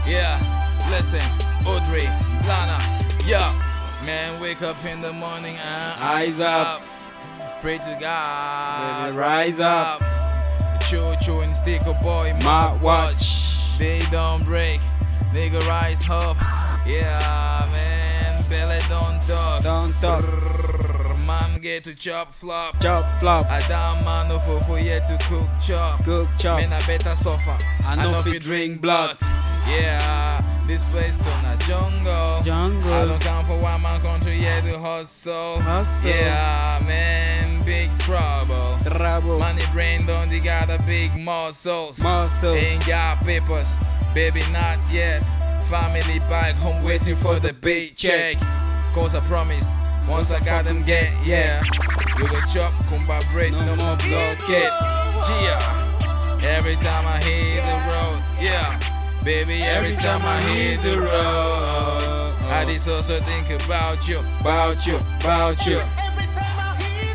Yeah. 0.06 0.90
Listen, 0.90 1.24
Audrey, 1.66 2.04
Lana. 2.46 2.78
Yeah. 3.24 3.50
Man, 4.04 4.38
wake 4.42 4.60
up 4.60 4.76
in 4.84 5.00
the 5.00 5.12
morning 5.14 5.56
and 5.56 6.02
Eyes 6.02 6.38
up. 6.38 6.82
Pray 7.62 7.78
to 7.78 7.96
God. 7.98 9.06
Baby, 9.06 9.16
rise 9.16 9.58
up. 9.60 10.02
Chew, 10.82 11.14
chew, 11.22 11.40
and 11.40 11.56
stick 11.56 11.80
a 11.86 11.94
boy, 11.94 12.34
My 12.42 12.74
my 12.74 12.78
watch. 12.82 13.78
They 13.78 14.02
don't 14.10 14.44
break. 14.44 14.80
Nigga, 15.32 15.66
rise 15.66 16.04
up. 16.10 16.36
Yeah, 16.86 17.66
man. 17.72 18.44
Belly 18.50 18.80
don't 18.90 19.18
talk. 19.26 19.62
Don't 19.62 19.94
talk. 20.02 20.22
Brrr, 20.24 20.83
Man, 21.34 21.60
get 21.60 21.82
to 21.84 21.94
chop 21.94 22.32
flop. 22.32 22.80
Chop, 22.80 23.04
flop. 23.18 23.46
I 23.50 23.60
damn 23.66 24.04
man 24.04 24.28
no 24.28 24.38
for 24.38 24.60
for 24.64 24.78
yet 24.78 25.08
to 25.08 25.16
cook 25.26 25.48
chop. 25.60 26.04
Cook, 26.04 26.28
chop. 26.38 26.60
Man, 26.60 26.72
I 26.72 26.80
better 26.86 27.16
suffer. 27.16 27.56
I 27.84 27.96
know 27.96 28.18
if 28.20 28.26
you 28.26 28.38
drink 28.38 28.80
blood. 28.80 29.16
Yeah, 29.66 30.40
this 30.68 30.84
place 30.92 31.26
on 31.26 31.44
a 31.46 31.56
jungle. 31.66 32.42
Jungle. 32.44 32.92
I 32.92 33.06
don't 33.06 33.20
come 33.20 33.44
for 33.46 33.58
one 33.58 33.82
man 33.82 34.00
country, 34.00 34.36
yeah, 34.36 34.60
the 34.60 34.78
hustle. 34.78 35.58
Hustle. 35.60 36.08
Yeah, 36.08 36.80
man, 36.86 37.64
big 37.64 37.90
trouble. 37.98 38.78
Trouble. 38.84 39.38
Money 39.40 39.62
brain 39.72 40.06
don't 40.06 40.30
they 40.30 40.38
got 40.38 40.70
a 40.70 40.80
big 40.86 41.10
muscles. 41.18 42.00
Muscles. 42.00 42.56
Ain't 42.56 42.86
got 42.86 43.18
papers, 43.24 43.74
baby, 44.14 44.42
not 44.52 44.78
yet. 44.92 45.20
Family 45.64 46.20
back 46.30 46.54
home 46.54 46.84
waiting 46.84 47.16
for 47.16 47.40
the 47.40 47.52
big 47.52 47.96
paycheck. 47.96 48.36
Cause 48.94 49.16
I 49.16 49.20
promised, 49.26 49.68
once 50.08 50.30
I 50.30 50.40
got 50.40 50.64
them 50.64 50.82
get, 50.82 51.12
yeah. 51.24 51.62
We 52.16 52.26
go 52.28 52.40
chop, 52.52 52.72
kumba 52.88 53.20
bread, 53.32 53.52
No 53.52 53.60
no, 53.60 53.76
more 53.76 53.96
blockade. 53.96 54.70
Yeah. 55.42 56.40
Every 56.42 56.76
time 56.76 57.06
I 57.06 57.18
hit 57.22 57.62
the 57.64 57.76
road, 57.90 58.22
yeah. 58.40 58.78
Baby, 59.24 59.62
every 59.62 59.92
time 59.96 60.20
I 60.22 60.40
hit 60.52 60.82
the 60.82 61.00
road, 61.00 62.34
I 62.50 62.64
just 62.66 62.86
also 62.88 63.18
think 63.20 63.48
about 63.64 64.06
you, 64.06 64.20
about 64.40 64.86
you, 64.86 64.96
about 65.20 65.66
you. 65.66 65.80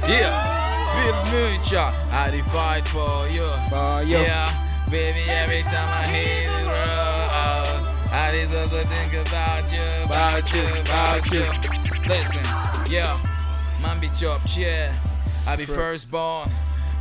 Yeah. 0.08 0.58
Bill 0.96 1.24
Mucha, 1.32 1.94
I 2.12 2.32
did 2.32 2.44
fight 2.46 2.84
for 2.86 3.28
you. 3.30 3.46
For 3.70 4.02
you. 4.04 4.18
Yeah, 4.18 4.50
baby, 4.90 5.22
every 5.30 5.62
time 5.64 5.88
I 5.88 6.04
hit 6.10 6.50
the 6.50 6.66
road, 6.66 7.86
I 8.12 8.32
just 8.34 8.56
also 8.56 8.84
think 8.90 9.14
about 9.14 9.72
you, 9.72 9.86
about 10.06 10.52
you, 10.52 10.66
about 10.82 11.32
you. 11.32 11.46
Listen, 12.10 12.42
yeah, 12.90 13.18
man 13.82 14.00
be 14.00 14.10
chop, 14.10 14.42
yeah. 14.58 14.94
I 15.48 15.56
be 15.56 15.66
firstborn. 15.66 16.50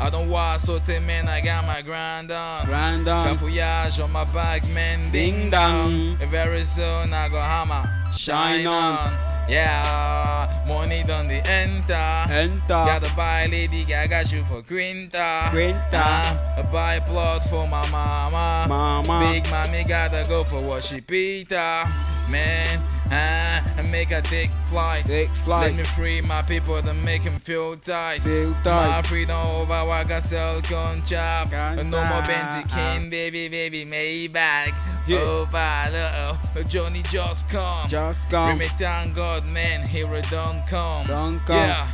I 0.01 0.11
don't 0.11 0.31
watch 0.31 0.61
so 0.61 0.79
man, 1.07 1.27
I 1.27 1.41
got 1.41 1.67
my 1.67 1.83
grind 1.83 2.31
on. 2.31 2.67
Grind 2.67 3.09
on. 3.09 3.29
Cafouillage 3.37 4.03
on 4.03 4.13
my 4.13 4.25
back, 4.33 4.67
man, 4.69 5.11
ding 5.11 5.51
dong. 5.51 6.17
And 6.21 6.31
very 6.31 6.61
soon 6.65 7.13
I 7.13 7.29
go 7.29 7.41
hammer, 7.41 7.83
shine 8.17 8.59
Shine 8.63 8.67
on. 8.67 8.99
on. 8.99 9.13
Yeah, 9.49 10.65
money 10.69 11.03
done 11.05 11.27
the 11.27 11.37
enter. 11.37 12.33
Enter. 12.33 12.69
Gotta 12.69 13.11
buy 13.17 13.47
Lady 13.51 13.85
Gaga 13.85 14.27
shoe 14.29 14.43
for 14.43 14.61
Quinta. 14.63 15.49
Quinta. 15.51 15.81
Uh, 15.97 16.63
buy 16.71 17.01
plot 17.01 17.43
for 17.49 17.67
my 17.67 17.89
mama. 17.91 18.67
Mama. 18.69 19.33
Big 19.33 19.49
mommy 19.51 19.85
gotta 19.85 20.27
go 20.29 20.45
for 20.45 20.61
what 20.61 20.85
she 20.85 21.01
pita. 21.01 21.85
Man, 22.31 22.79
uh, 23.11 23.61
and 23.77 23.91
make 23.91 24.11
a 24.11 24.21
take 24.23 24.51
flight. 24.65 25.05
Take 25.05 25.31
Let 25.47 25.75
me 25.75 25.85
free 25.85 26.21
my 26.21 26.43
people 26.43 26.81
to 26.81 26.95
make 26.95 27.25
them 27.25 27.39
feel 27.39 27.77
tight. 27.77 28.19
Feel 28.21 28.51
My 28.51 28.63
tight. 28.65 29.07
freedom 29.07 29.37
over 29.37 29.73
what 29.87 30.11
I 30.11 30.21
sell 30.21 30.61
con 30.63 31.03
chop. 31.03 31.51
Con 31.51 31.89
No 31.89 32.05
more. 32.05 32.23
Benzie 32.23 32.69
King, 32.69 33.11
baby, 33.11 33.49
baby, 33.49 33.85
Maybach. 33.85 34.75
Yeah. 35.07 35.21
Oh, 35.23 35.49
uh 35.55 36.37
oh, 36.57 36.63
Johnny 36.65 37.03
just 37.05 37.49
come. 37.49 37.89
Just 37.89 38.29
come. 38.29 38.59
May 38.59 38.69
thank 38.69 39.15
God, 39.15 39.43
man, 39.47 39.87
here 39.87 40.13
it 40.15 40.27
don't 40.31 40.67
come. 40.67 41.07
Don't 41.07 41.39
come. 41.41 41.57
Yeah. 41.57 41.89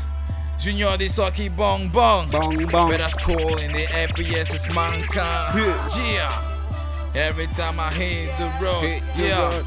Junior 0.59 0.97
the 0.97 1.09
Saki 1.09 1.49
Bong 1.49 1.89
Bong. 1.91 2.31
Bong, 2.31 2.57
bong. 2.67 2.91
But 2.91 2.99
that's 2.99 3.17
cool 3.17 3.59
in 3.59 3.73
the 3.73 3.87
FPS 3.87 4.55
is 4.55 4.75
mankind. 4.75 5.59
Yeah. 5.59 5.89
Yeah. 5.97 6.51
Every 7.15 7.47
time 7.47 7.79
I 7.79 7.91
hit 7.91 8.37
the 8.39 8.51
road. 8.65 8.81
Hit 8.81 9.03
the 9.17 9.23
yeah. 9.23 9.57
road. 9.57 9.67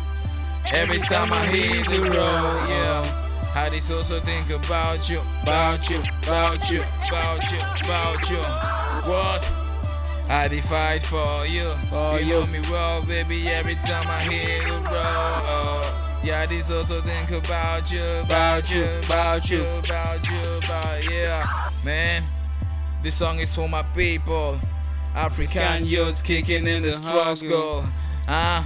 Every 0.73 0.99
time 0.99 1.31
I 1.31 1.45
hit 1.45 1.87
the 1.87 2.01
road. 2.01 2.69
Yeah. 2.69 3.05
How 3.53 3.69
this 3.69 3.89
also 3.89 4.19
think 4.19 4.49
about 4.49 5.09
you, 5.09 5.21
about 5.41 5.89
you, 5.89 5.97
about 6.23 6.69
you, 6.69 6.81
about 7.07 7.51
you, 7.51 7.59
about 7.83 8.29
you. 8.29 8.37
What? 9.09 9.51
I 10.29 10.47
did 10.49 10.63
fight 10.65 11.01
for 11.01 11.45
you. 11.45 11.69
For 11.89 12.19
you 12.19 12.25
you. 12.25 12.33
know 12.33 12.47
me 12.47 12.59
well, 12.69 13.03
baby. 13.05 13.47
Every 13.47 13.75
time 13.75 14.05
I 14.07 14.21
hit 14.29 14.63
the 14.65 14.91
road. 14.91 16.07
Yeah, 16.23 16.45
this 16.45 16.69
also 16.69 16.99
think 16.99 17.31
about 17.31 17.89
you, 17.89 18.03
about 18.23 18.69
you, 18.69 18.83
about 19.05 19.49
you, 19.49 19.61
about 19.61 20.27
you, 20.27 20.57
about 20.57 21.09
yeah, 21.09 21.69
man. 21.85 22.23
This 23.01 23.15
song 23.15 23.39
is 23.39 23.55
for 23.55 23.69
my 23.69 23.83
people, 23.95 24.59
African 25.15 25.85
youths 25.85 26.21
kicking 26.21 26.67
in 26.67 26.83
the 26.83 26.91
struggle, 26.91 27.85
huh? 28.27 28.63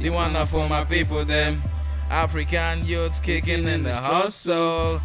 The 0.00 0.10
one 0.10 0.34
are 0.36 0.46
for 0.46 0.68
my 0.68 0.84
people, 0.84 1.24
them 1.24 1.60
African 2.10 2.84
youths 2.84 3.18
kicking 3.20 3.66
in 3.66 3.82
the 3.82 3.94
hustle. 3.94 5.00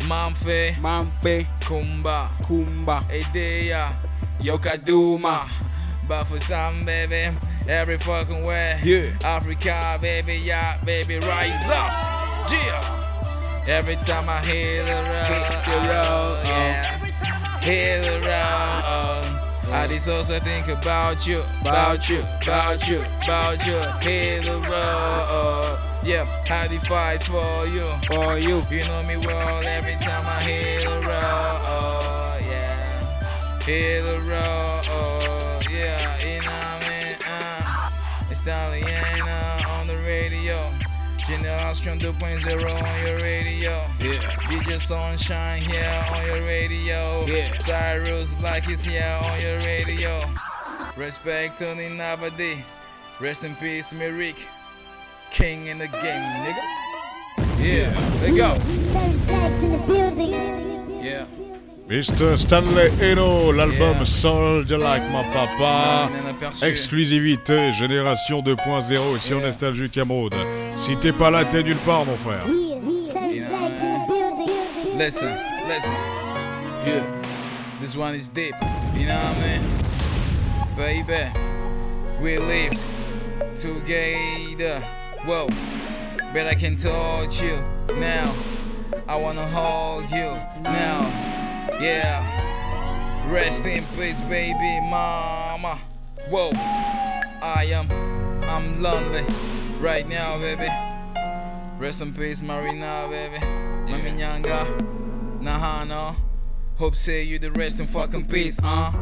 Mamfe, 0.00 0.72
Mamfe. 0.74 1.46
Kumba, 1.60 2.28
Kumba. 2.42 3.02
Edea, 3.08 3.92
Yokaduma. 4.40 5.48
But 6.06 6.24
for 6.24 6.38
some, 6.38 6.84
baby, 6.84 7.34
every 7.66 7.98
fucking 7.98 8.44
way. 8.44 8.78
Yeah. 8.84 9.16
Africa, 9.24 9.98
baby, 10.00 10.40
yeah, 10.44 10.78
baby, 10.84 11.18
rise 11.18 11.68
up. 11.68 12.50
Yeah. 12.50 13.64
Every 13.66 13.96
time 13.96 14.28
I 14.28 14.44
hear 14.44 14.84
the 14.84 14.92
road, 14.92 15.64
the 15.64 15.76
road, 15.88 16.42
yeah. 16.44 17.60
Hear 17.60 18.00
the 18.02 18.20
road. 18.20 19.35
I 19.68 19.88
just 19.88 20.08
also 20.08 20.38
think 20.38 20.68
about 20.68 21.26
you, 21.26 21.42
about 21.60 22.08
you, 22.08 22.20
about 22.42 22.86
you, 22.88 23.00
about 23.24 23.66
you. 23.66 23.78
Hear 24.00 24.40
the 24.42 24.60
road. 24.62 25.78
Yeah, 26.04 26.24
how 26.46 26.68
they 26.68 26.78
fight 26.78 27.22
for 27.22 27.66
you. 27.66 27.86
For 28.06 28.38
you. 28.38 28.62
You 28.70 28.86
know 28.86 29.02
me 29.02 29.16
well 29.16 29.66
every 29.66 29.94
time 29.94 30.24
I 30.24 30.40
hear 30.42 30.88
the 30.88 31.00
road, 31.00 32.42
yeah. 32.46 33.58
Hear 33.64 34.02
the 34.02 34.20
road, 34.20 35.66
yeah. 35.68 36.16
You 36.22 36.42
know 36.42 36.52
I 36.52 36.80
mean? 36.86 37.18
Uh, 37.26 37.90
it's 38.30 38.40
Daliana 38.40 39.66
on 39.80 39.88
the 39.88 39.96
radio. 40.06 40.75
Generation 41.28 41.98
2.0 41.98 42.54
on 42.54 43.06
your 43.06 43.16
radio. 43.16 43.70
Yeah. 43.98 44.14
DJ 44.48 44.78
Sunshine 44.80 45.60
here 45.60 46.04
on 46.14 46.26
your 46.26 46.40
radio. 46.46 47.24
Yeah. 47.26 47.56
Cyrus 47.58 48.30
Black 48.40 48.68
is 48.70 48.84
here 48.84 49.18
on 49.24 49.40
your 49.40 49.58
radio. 49.58 50.20
Respect 50.96 51.58
Tony 51.58 51.88
Navadi. 51.88 52.62
Rest 53.20 53.42
in 53.42 53.56
peace, 53.56 53.92
Mirik. 53.92 54.38
King 55.30 55.66
in 55.66 55.78
the 55.78 55.88
game, 55.88 56.44
nigga. 56.44 56.62
Yeah, 57.58 57.90
let 58.22 58.36
go. 58.36 58.58
The. 59.86 60.26
Yeah. 61.02 61.26
Mr. 61.88 62.38
Stanley 62.38 62.90
Eno, 63.00 63.50
l'album 63.52 63.96
Yeah. 63.98 64.04
Soldier 64.04 64.78
Like 64.78 65.02
My 65.10 65.24
Papa. 65.32 66.08
On. 66.08 66.66
Exclusivité, 66.66 67.72
génération 67.72 68.42
2.0 68.42 69.18
sur 69.18 69.38
Yeah. 69.38 69.46
Nostalgique 69.46 69.98
Mode. 70.06 70.34
Si 70.76 70.94
t'es 70.96 71.12
pas 71.12 71.30
là, 71.30 71.44
t'es 71.44 71.62
nulle 71.62 71.78
part, 71.78 72.04
mon 72.04 72.16
frère. 72.16 72.44
Yeah, 72.46 73.10
service 73.12 73.48
bags 73.50 73.82
in 73.82 73.94
the 73.94 74.06
building. 74.06 74.98
Listen, 74.98 75.36
listen. 75.66 75.92
Yeah. 76.86 77.02
This 77.80 77.96
one 77.96 78.14
is 78.14 78.28
deep. 78.28 78.54
You 78.94 79.06
know 79.06 79.16
what 79.16 79.36
I 79.36 79.42
mean? 79.42 79.62
Baby, 80.76 81.32
we 82.20 82.38
lived 82.38 82.80
together. 83.56 84.80
Whoa. 85.24 85.48
but 86.32 86.46
I 86.46 86.54
can 86.54 86.76
touch 86.76 87.40
you 87.40 87.56
now. 87.98 88.34
I 89.08 89.16
wanna 89.16 89.46
hold 89.48 90.10
you 90.10 90.36
now. 90.62 91.08
Yeah. 91.80 92.22
Rest 93.32 93.64
in 93.64 93.84
peace, 93.96 94.20
baby 94.22 94.80
mama. 94.90 95.78
Whoa. 96.28 96.50
I 97.42 97.66
am, 97.72 97.90
I'm 98.48 98.82
lonely 98.82 99.24
right 99.80 100.08
now, 100.08 100.38
baby. 100.38 100.68
Rest 101.78 102.00
in 102.00 102.12
peace, 102.12 102.42
Marina, 102.42 103.06
baby. 103.10 103.38
Mami 103.86 104.10
Nyanga, 104.18 105.40
Nahano. 105.40 106.16
Hope 106.76 106.94
say 106.94 107.22
you 107.22 107.38
the 107.38 107.50
rest 107.52 107.80
in 107.80 107.86
fucking 107.86 108.26
peace, 108.26 108.58
uh. 108.62 108.92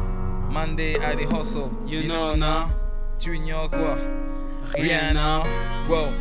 Monday 0.51 0.97
I 0.97 1.15
the 1.15 1.25
hustle, 1.25 1.75
You 1.85 1.99
you 1.99 2.07
know 2.07 2.35
now. 2.35 2.73
Junior 3.19 3.67
Rihanna. 4.73 5.87
Whoa, 5.87 6.13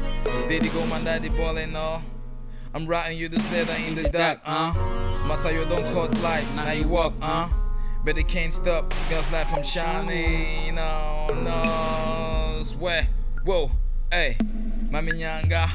Diddy 0.49 0.69
go 0.69 0.87
man, 0.87 1.05
daddy 1.05 1.29
ballin' 1.29 1.73
now. 1.73 2.03
I'm 2.75 2.87
writing 2.87 3.19
you 3.19 3.29
this 3.29 3.45
letter 3.53 3.75
in 3.87 3.95
the 3.95 4.09
dark, 4.09 4.41
uh. 4.45 4.73
Masayo 5.29 5.69
don't 5.69 5.85
cut 5.93 6.17
light, 6.21 6.47
now 6.55 6.73
you 6.73 6.89
walk, 6.89 7.15
uh. 7.21 7.49
But 8.05 8.19
it 8.19 8.29
can't 8.29 8.53
stop, 8.53 8.91
this 8.91 9.03
girl's 9.09 9.31
light 9.31 9.49
from 9.49 9.63
shining, 9.63 10.75
no, 10.75 11.29
no, 11.43 12.63
swear. 12.63 13.09
Whoa, 13.45 13.71
hey, 14.15 14.37
Mami 14.93 15.11
Nyanga. 15.11 15.67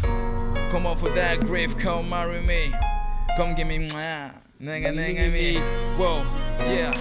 Come 0.71 0.87
off 0.87 1.03
of 1.03 1.13
that 1.15 1.41
grave, 1.41 1.77
come 1.77 2.09
marry 2.09 2.39
me. 2.41 2.71
Come 3.35 3.53
give 3.53 3.67
me 3.67 3.89
mwah, 3.89 4.33
nigga, 4.61 4.93
nigga, 4.95 5.31
me. 5.31 5.57
Whoa, 5.97 6.23
yeah, 6.71 6.93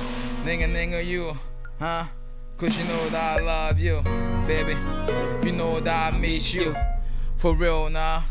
nigga, 0.45 0.67
nigga, 0.67 1.05
you, 1.05 1.31
huh? 1.79 2.07
Cause 2.57 2.77
you 2.77 2.85
know 2.87 3.09
that 3.11 3.39
I 3.39 3.45
love 3.45 3.79
you, 3.79 4.03
baby. 4.49 4.73
You 5.47 5.53
know 5.53 5.79
that 5.79 6.13
I 6.13 6.19
miss 6.19 6.53
you. 6.55 6.75
For 7.37 7.55
real 7.55 7.89
now, 7.89 8.25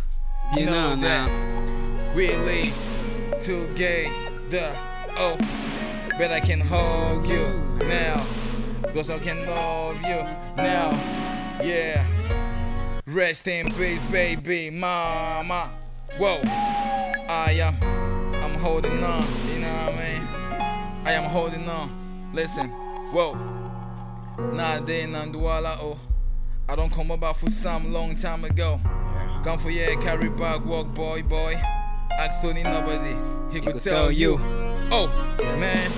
you, 0.53 0.61
You 0.61 0.65
know, 0.65 0.95
know 0.95 1.01
that. 1.01 1.29
now. 1.29 2.13
Really 2.13 2.73
the 3.39 4.75
Oh, 5.19 5.37
but 6.17 6.31
I 6.31 6.41
can 6.41 6.59
hug 6.59 7.25
you 7.25 7.47
now. 7.87 8.25
Cause 8.91 9.09
I 9.09 9.19
can 9.19 9.45
love 9.47 9.95
you 10.01 10.23
now. 10.57 10.91
Yeah. 11.63 12.16
Rest 13.07 13.47
in 13.47 13.71
peace, 13.75 14.03
baby 14.03 14.69
mama. 14.69 15.69
Whoa. 16.17 16.41
I 16.43 17.57
am. 17.61 17.77
I'm 18.43 18.59
holding 18.59 19.01
on. 19.01 19.25
You 19.47 19.59
know 19.59 19.67
what 19.69 19.93
I 19.93 20.19
mean? 20.19 20.27
I 21.05 21.11
am 21.13 21.23
holding 21.29 21.69
on. 21.69 21.89
Listen. 22.33 22.67
Whoa. 22.67 23.35
Nah, 24.51 24.81
they 24.81 25.03
nanduala 25.03 25.77
oh. 25.79 25.97
I 26.67 26.75
don't 26.75 26.91
come 26.91 27.11
about 27.11 27.37
for 27.37 27.49
some 27.49 27.93
long 27.93 28.17
time 28.17 28.43
ago. 28.43 28.81
Come 29.41 29.57
for 29.57 29.69
yeah, 29.69 29.95
carry 30.01 30.27
bag, 30.27 30.65
walk 30.65 30.93
boy, 30.93 31.23
boy. 31.23 31.53
Ask 32.19 32.41
Tony 32.41 32.63
nobody, 32.63 33.15
he, 33.53 33.61
could, 33.61 33.75
could 33.75 33.83
tell, 33.83 34.07
tell 34.07 34.11
you. 34.11 34.31
you. 34.31 34.39
Oh, 34.91 35.07
man, 35.57 35.93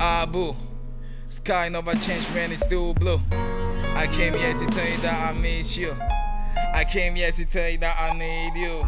Abu. 0.00 0.56
Sky 1.28 1.68
never 1.68 1.94
changed, 1.94 2.34
man, 2.34 2.50
it's 2.50 2.62
still 2.62 2.92
blue. 2.94 3.20
I 3.30 4.08
came 4.10 4.32
here 4.34 4.52
to 4.52 4.66
tell 4.66 4.88
you 4.88 4.96
that 5.02 5.32
I 5.32 5.38
miss 5.38 5.76
you. 5.76 5.96
I 6.74 6.84
came 6.84 7.14
here 7.14 7.30
to 7.30 7.44
tell 7.44 7.68
you 7.68 7.78
that 7.78 7.96
I 7.98 8.16
need 8.18 8.60
you. 8.60 8.80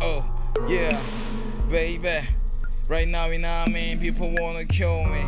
Oh, 0.00 0.24
yeah, 0.68 1.00
baby. 1.68 2.28
Right 2.88 3.06
now, 3.06 3.26
you 3.26 3.38
know 3.38 3.48
what 3.48 3.68
I 3.68 3.72
mean? 3.72 4.00
People 4.00 4.34
wanna 4.38 4.64
kill 4.64 5.04
me. 5.04 5.22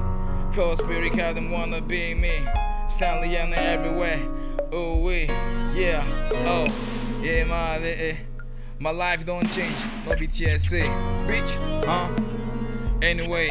Cause 0.54 0.78
Spirit 0.78 1.12
Cat 1.12 1.34
them 1.34 1.50
wanna 1.50 1.80
be 1.80 2.14
me. 2.14 2.32
Stanley 2.88 3.36
Anna 3.36 3.56
everywhere. 3.56 4.20
Oh, 4.72 5.00
we, 5.00 5.26
yeah, 5.74 6.04
oh, 6.46 6.66
yeah, 7.22 7.44
my, 7.44 7.78
eh. 7.82 8.16
my 8.78 8.90
life 8.90 9.24
don't 9.24 9.50
change. 9.52 9.84
No 10.06 10.12
BTSA, 10.12 10.82
bitch, 11.26 11.84
huh? 11.84 12.14
Anyway, 13.02 13.48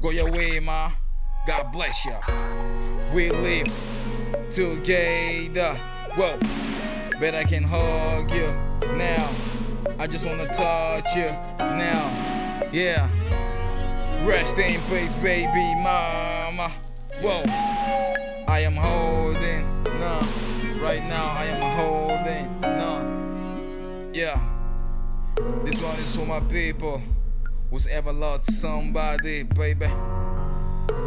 go 0.00 0.10
your 0.10 0.30
way, 0.30 0.60
ma. 0.60 0.90
God 1.46 1.72
bless 1.72 2.04
ya. 2.04 2.20
We 3.14 3.30
live 3.30 3.72
together. 4.50 5.74
Whoa, 6.14 6.38
bet 7.20 7.34
I 7.34 7.44
can 7.44 7.64
hug 7.64 8.30
you 8.30 8.46
now. 8.96 9.28
I 9.98 10.06
just 10.06 10.24
wanna 10.24 10.46
touch 10.46 11.16
you 11.16 11.30
now. 11.58 12.68
Yeah. 12.72 13.08
Rest 14.24 14.58
in 14.58 14.80
peace, 14.82 15.14
baby 15.16 15.74
mama. 15.82 16.70
Whoa. 17.20 17.42
I 18.46 18.60
am 18.60 18.74
holding 18.74 19.66
none. 19.98 20.80
Right 20.80 21.02
now, 21.02 21.34
I 21.36 21.44
am 21.46 21.60
holding 21.76 22.60
none. 22.60 24.10
Yeah. 24.14 24.40
This 25.64 25.80
one 25.80 25.98
is 25.98 26.14
for 26.14 26.24
my 26.24 26.40
people 26.40 27.02
who's 27.70 27.86
ever 27.88 28.12
lost 28.12 28.52
somebody, 28.52 29.42
baby. 29.42 29.86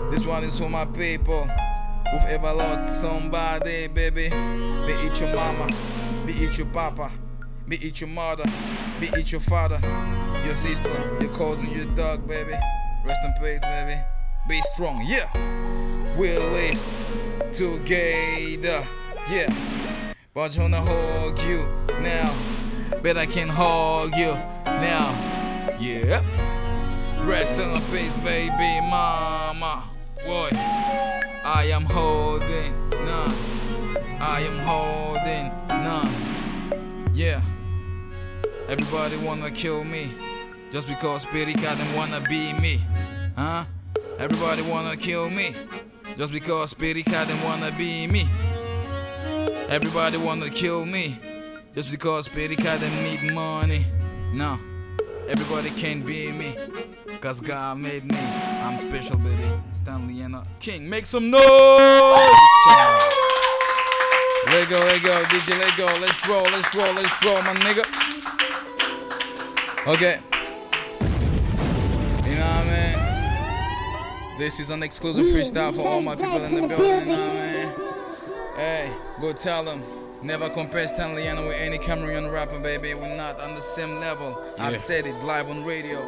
This 0.10 0.26
one 0.26 0.44
is 0.44 0.60
for 0.60 0.70
my 0.70 0.86
people 0.86 1.44
who've 2.12 2.26
ever 2.28 2.52
lost 2.54 3.02
somebody, 3.02 3.88
baby. 3.88 4.30
Be 4.30 4.94
it 4.94 5.20
your 5.20 5.34
mama, 5.34 5.68
be 6.26 6.34
it 6.34 6.58
your 6.58 6.68
papa, 6.68 7.12
be 7.68 7.78
it 7.78 8.00
your 8.02 8.10
mother, 8.10 8.44
be 9.00 9.08
it 9.08 9.32
your 9.32 9.42
father, 9.42 9.80
your 10.46 10.56
sister, 10.56 11.18
your 11.20 11.32
cousin, 11.36 11.72
your 11.72 11.86
dog, 11.96 12.28
baby. 12.28 12.54
Rest 13.06 13.20
in 13.26 13.34
peace, 13.42 13.62
baby. 13.62 14.00
Be 14.48 14.62
strong, 14.74 15.04
yeah. 15.08 15.30
We'll 16.16 16.52
live 16.52 16.80
together, 17.54 18.86
yeah. 19.30 19.54
But 20.34 20.58
I 20.58 20.62
wanna 20.62 20.82
hug 20.82 21.40
you 21.40 21.66
now. 22.02 22.36
Bet 23.02 23.18
I 23.18 23.26
can 23.26 23.48
hug 23.48 24.16
you 24.16 24.34
now, 24.66 25.78
yeah. 25.80 26.22
Rest 27.26 27.54
in 27.54 27.82
peace, 27.92 28.18
baby 28.18 28.80
mama. 28.90 29.84
Boy, 30.26 30.50
I 30.54 31.70
am 31.72 31.86
holding 31.86 32.74
none. 33.06 33.36
I 34.20 34.42
am 34.42 34.58
holding 34.60 35.71
Yeah. 37.14 37.42
Everybody 38.68 39.18
wanna 39.18 39.52
kill 39.52 39.84
me 39.84 40.12
just 40.72 40.88
because 40.88 41.22
Spirit 41.22 41.62
God 41.62 41.78
them 41.78 41.96
wanna 41.96 42.22
be 42.22 42.54
me. 42.54 42.82
Huh? 43.38 43.66
Everybody 44.18 44.62
wanna 44.62 44.96
kill 44.96 45.30
me 45.30 45.56
just 46.18 46.32
because 46.32 46.72
Spirit 46.72 47.06
God 47.06 47.28
them 47.28 47.44
wanna 47.44 47.72
be 47.78 48.08
me. 48.08 48.24
Everybody 49.70 50.18
wanna 50.18 50.50
kill 50.50 50.86
me 50.86 51.20
just 51.76 51.92
because 51.92 52.26
Spirit 52.26 52.64
God 52.64 52.80
them 52.80 53.04
need 53.04 53.34
money. 53.34 53.86
No, 54.34 54.60
everybody 55.28 55.70
can't 55.70 56.06
be 56.06 56.32
me. 56.32 56.56
Cause 57.20 57.40
God 57.40 57.78
made 57.78 58.06
me. 58.06 58.18
I'm 58.18 58.80
special, 58.80 59.18
baby. 59.18 59.44
Stanley 59.74 60.22
and 60.22 60.38
King. 60.60 60.90
Make 60.90 61.06
some 61.06 61.30
noise! 61.30 63.21
Let 64.52 64.70
go, 64.70 64.78
let 64.80 65.02
go, 65.02 65.24
DJ, 65.30 65.58
let 65.58 65.78
go. 65.78 65.86
Let's 66.02 66.28
roll, 66.28 66.44
let's 66.44 66.76
roll, 66.76 66.94
let's 66.94 67.26
roll, 67.26 67.42
my 67.42 67.54
nigga. 67.56 67.86
Okay. 69.88 70.20
You 72.30 72.36
know 72.36 72.46
what 72.46 72.68
I 72.68 74.28
mean? 74.30 74.40
This 74.40 74.60
is 74.60 74.70
an 74.70 74.84
exclusive 74.84 75.26
freestyle 75.28 75.74
for 75.74 75.88
all 75.88 76.02
my 76.02 76.16
people 76.16 76.44
in 76.44 76.56
the 76.56 76.68
building, 76.68 77.00
you 77.00 77.06
know 77.06 77.28
what 77.28 77.38
I 77.38 77.54
mean? 77.64 78.56
Hey, 78.58 78.92
go 79.22 79.32
tell 79.32 79.64
them. 79.64 79.82
Never 80.22 80.50
compare 80.50 80.86
Stanley 80.88 81.28
Anna 81.28 81.48
with 81.48 81.58
any 81.58 81.78
Cameroon 81.78 82.30
rapper, 82.30 82.60
baby. 82.60 82.94
We're 82.94 83.16
not 83.16 83.40
on 83.40 83.56
the 83.56 83.62
same 83.62 84.00
level. 84.00 84.38
I 84.60 84.74
said 84.74 85.08
it 85.08 85.16
live 85.24 85.50
on 85.50 85.64
radio. 85.64 86.06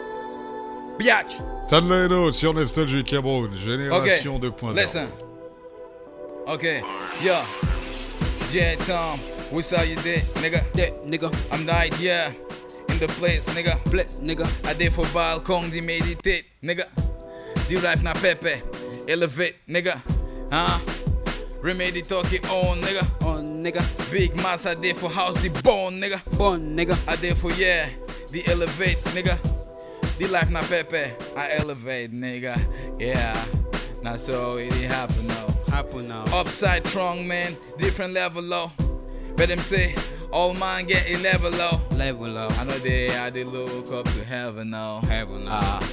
Biatch! 0.97 1.41
Stanley 1.67 2.10
No 2.10 2.29
sur 2.32 2.53
Nostalgie 2.53 3.03
Cameroun, 3.06 3.53
génération 3.56 4.36
Okay, 4.36 4.49
2.0. 4.49 4.73
listen. 4.75 5.10
Okay, 6.47 6.84
yeah. 7.21 7.45
Jet 8.54 8.78
Tom, 8.82 9.20
we 9.52 9.63
saw 9.63 9.82
you 9.82 9.96
did, 9.96 10.22
nigga. 10.38 10.62
That 10.74 11.02
nigga, 11.06 11.34
I'm 11.52 11.66
died, 11.66 11.98
yeah. 11.98 12.32
In 12.88 13.00
the 13.00 13.08
place, 13.08 13.48
nigga. 13.48 13.84
bless 13.89 14.18
nigga. 14.18 14.46
I 14.63 14.76
did 14.76 14.94
for 14.94 15.06
balcon, 15.06 15.72
di 15.72 15.82
meditate, 15.82 16.46
nigga. 16.62 16.86
Di 17.68 17.80
life 17.80 18.04
na 18.04 18.13
pepe, 18.13 18.62
elevate, 19.08 19.56
nigga. 19.68 20.00
Huh? 20.52 20.78
Remedy 21.63 22.04
talk 22.04 22.32
it 22.32 22.48
on, 22.48 22.78
nigga. 22.78 23.04
Oh 23.22 23.42
nigga, 23.42 23.82
Big 24.12 24.36
mass 24.36 24.68
I 24.68 24.76
did 24.76 24.98
for 24.98 25.10
house, 25.10 25.34
the 25.42 25.50
bone, 25.50 26.00
nigga. 26.00 26.22
born 26.38 26.78
nigga. 26.78 26.96
I 27.08 27.16
did 27.16 27.36
for 27.36 27.52
yeah, 27.54 27.89
the 28.30 28.46
elevate, 28.46 29.00
nigga. 29.16 29.34
The 30.20 30.28
life 30.28 30.52
na 30.52 30.62
pepe, 30.62 31.12
I 31.36 31.54
elevate, 31.58 32.12
nigga. 32.13 32.56
Yeah. 33.00 33.34
Now 34.04 34.18
so 34.18 34.58
it 34.58 34.72
happen. 34.74 35.33
Happen 35.73 36.07
now. 36.07 36.23
Upside 36.31 36.86
strong 36.88 37.27
man, 37.27 37.57
different 37.79 38.13
level 38.13 38.43
low. 38.43 38.71
But 39.36 39.49
them 39.49 39.59
say 39.59 39.95
all 40.31 40.53
man 40.53 40.86
get 40.86 41.09
a 41.09 41.17
level 41.17 41.49
low. 41.49 41.81
Level 41.97 42.38
up. 42.38 42.55
I 42.59 42.63
know 42.63 42.77
they 42.77 43.09
I 43.09 43.31
they 43.31 43.43
look 43.43 43.91
up 43.91 44.05
to 44.05 44.23
heaven 44.23 44.69
now. 44.69 45.01
Heaven 45.01 45.45
now. 45.45 45.59
Ah, 45.63 45.91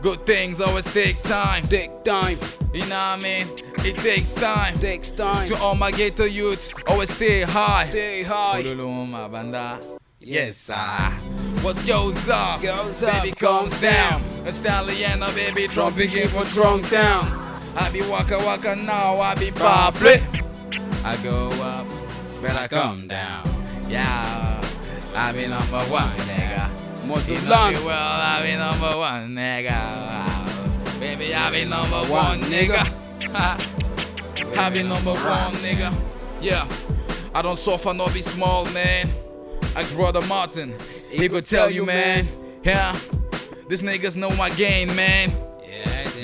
good 0.00 0.26
things 0.26 0.60
always 0.60 0.92
take 0.92 1.22
time. 1.22 1.62
Take 1.68 2.02
time. 2.02 2.36
You 2.74 2.80
know 2.80 2.96
what 2.96 3.20
I 3.20 3.22
mean? 3.22 3.46
It 3.86 3.94
takes 3.98 4.34
time. 4.34 4.76
Takes 4.80 5.12
time. 5.12 5.46
To 5.46 5.56
all 5.58 5.76
my 5.76 5.92
ghetto 5.92 6.24
youths, 6.24 6.74
always 6.88 7.10
stay 7.14 7.42
high. 7.42 7.90
Stay 7.90 8.24
high. 8.24 8.60
My 8.74 9.28
banda. 9.28 9.80
Yes, 10.18 10.68
ah. 10.72 11.12
What 11.60 11.76
goes 11.86 12.28
up, 12.28 12.60
Goes 12.60 13.04
up, 13.04 13.22
baby 13.22 13.36
comes 13.36 13.80
down. 13.80 14.20
A 14.44 14.52
stallion, 14.52 15.22
a 15.22 15.30
baby 15.32 15.68
Trump 15.68 15.96
begin 15.96 16.28
for 16.28 16.44
trunk 16.44 16.90
down. 16.90 17.51
I 17.74 17.90
be 17.90 18.02
waka 18.02 18.38
waka 18.38 18.76
now, 18.76 19.20
I 19.20 19.34
be 19.34 19.50
poppy. 19.50 20.20
I 21.04 21.16
go 21.22 21.50
up, 21.62 21.86
but 22.40 22.52
I 22.56 22.68
come 22.68 23.08
down. 23.08 23.48
Yeah, 23.88 24.62
I 25.14 25.32
be 25.32 25.46
number 25.46 25.78
one, 25.90 26.08
nigga. 26.28 26.70
Know 27.06 27.16
me 27.16 27.22
Modulan. 27.22 27.84
well, 27.84 28.20
I 28.20 28.42
be 28.44 28.56
number 28.56 28.96
one, 28.98 29.34
nigga. 29.34 31.00
Baby, 31.00 31.34
I 31.34 31.50
be 31.50 31.64
number 31.64 31.96
one, 32.10 32.10
One, 32.10 32.38
nigga. 32.40 32.82
I 34.58 34.70
be 34.70 34.82
number 34.82 35.12
one, 35.14 35.52
nigga. 35.62 35.92
Yeah, 36.40 36.66
I 37.34 37.42
don't 37.42 37.58
suffer, 37.58 37.92
no 37.94 38.06
be 38.08 38.22
small, 38.22 38.66
man. 38.66 39.08
Ask 39.74 39.94
brother 39.94 40.20
Martin, 40.22 40.74
he 41.10 41.28
could 41.28 41.46
tell 41.46 41.70
you, 41.70 41.86
man. 41.86 42.28
Yeah, 42.62 42.96
these 43.68 43.82
niggas 43.82 44.14
know 44.16 44.30
my 44.36 44.50
game, 44.50 44.94
man. 44.94 45.32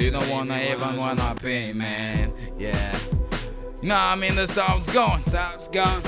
You 0.09 0.13
don't 0.13 0.31
wanna 0.31 0.59
even 0.71 0.97
wanna 0.97 1.35
pay, 1.35 1.75
man. 1.75 2.33
Yeah. 2.59 2.99
You 3.83 3.91
know 3.91 3.95
I 3.95 4.17
mean? 4.17 4.37
The 4.37 4.47
sound's 4.47 4.89
gone. 4.89 5.23
South's 5.25 5.69
gone. 5.69 6.01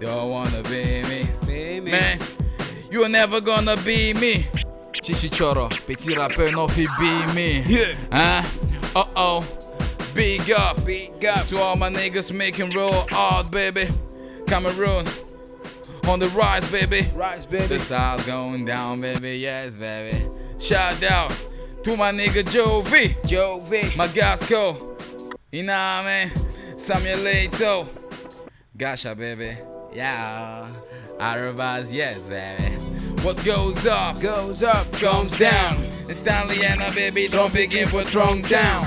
Don't 0.00 0.30
wanna 0.30 0.62
be 0.62 1.02
me. 1.46 1.80
Man, 1.80 2.18
you're 2.90 3.10
never 3.10 3.42
gonna 3.42 3.76
be 3.82 4.14
me. 4.14 4.46
Chichi 5.02 5.28
Choro, 5.28 5.68
petit 5.86 6.14
rappeur, 6.14 6.52
no 6.52 6.66
fi 6.68 6.86
be 6.98 7.34
me. 7.34 7.62
Yeah. 7.66 7.94
Huh? 8.10 8.48
Uh 8.96 9.04
oh. 9.14 9.58
Big 10.14 10.50
up 10.50 10.82
Big 10.82 11.22
up. 11.26 11.46
to 11.48 11.58
all 11.58 11.76
my 11.76 11.90
niggas 11.90 12.32
making 12.34 12.70
real 12.70 13.04
art, 13.12 13.50
baby. 13.50 13.88
Cameroon 14.46 15.06
on 16.08 16.18
the 16.18 16.28
rise, 16.28 16.66
baby. 16.70 17.10
Rise, 17.14 17.44
baby. 17.44 17.66
The 17.66 17.78
sound's 17.78 18.24
going 18.24 18.64
down, 18.64 19.02
baby. 19.02 19.36
Yes, 19.36 19.76
baby. 19.76 20.16
Shout 20.58 21.02
out 21.02 21.30
to 21.82 21.96
my 21.96 22.12
nigga 22.12 22.48
Joe 22.48 22.82
V. 22.82 23.16
Joe 23.26 23.60
V. 23.60 23.96
My 23.96 24.06
Gasco. 24.06 24.96
You 25.50 25.64
know 25.64 25.72
what 25.72 26.06
I 26.06 26.30
mean? 26.34 26.78
Samuel 26.78 27.18
Leto. 27.18 27.88
Gasha, 28.76 29.16
baby. 29.16 29.56
Yeah. 29.92 30.68
Arabas, 31.18 31.92
yes, 31.92 32.28
baby. 32.28 32.76
What 33.22 33.42
goes 33.44 33.86
up 33.86 34.20
Goes 34.20 34.62
up, 34.62 34.90
comes 34.92 35.36
down. 35.38 35.84
It's 36.08 36.20
Stanley 36.20 36.64
and 36.64 36.80
a 36.82 36.92
baby 36.94 37.26
don't 37.28 37.52
begin 37.52 37.88
for 37.88 38.04
trunk 38.04 38.48
down. 38.48 38.84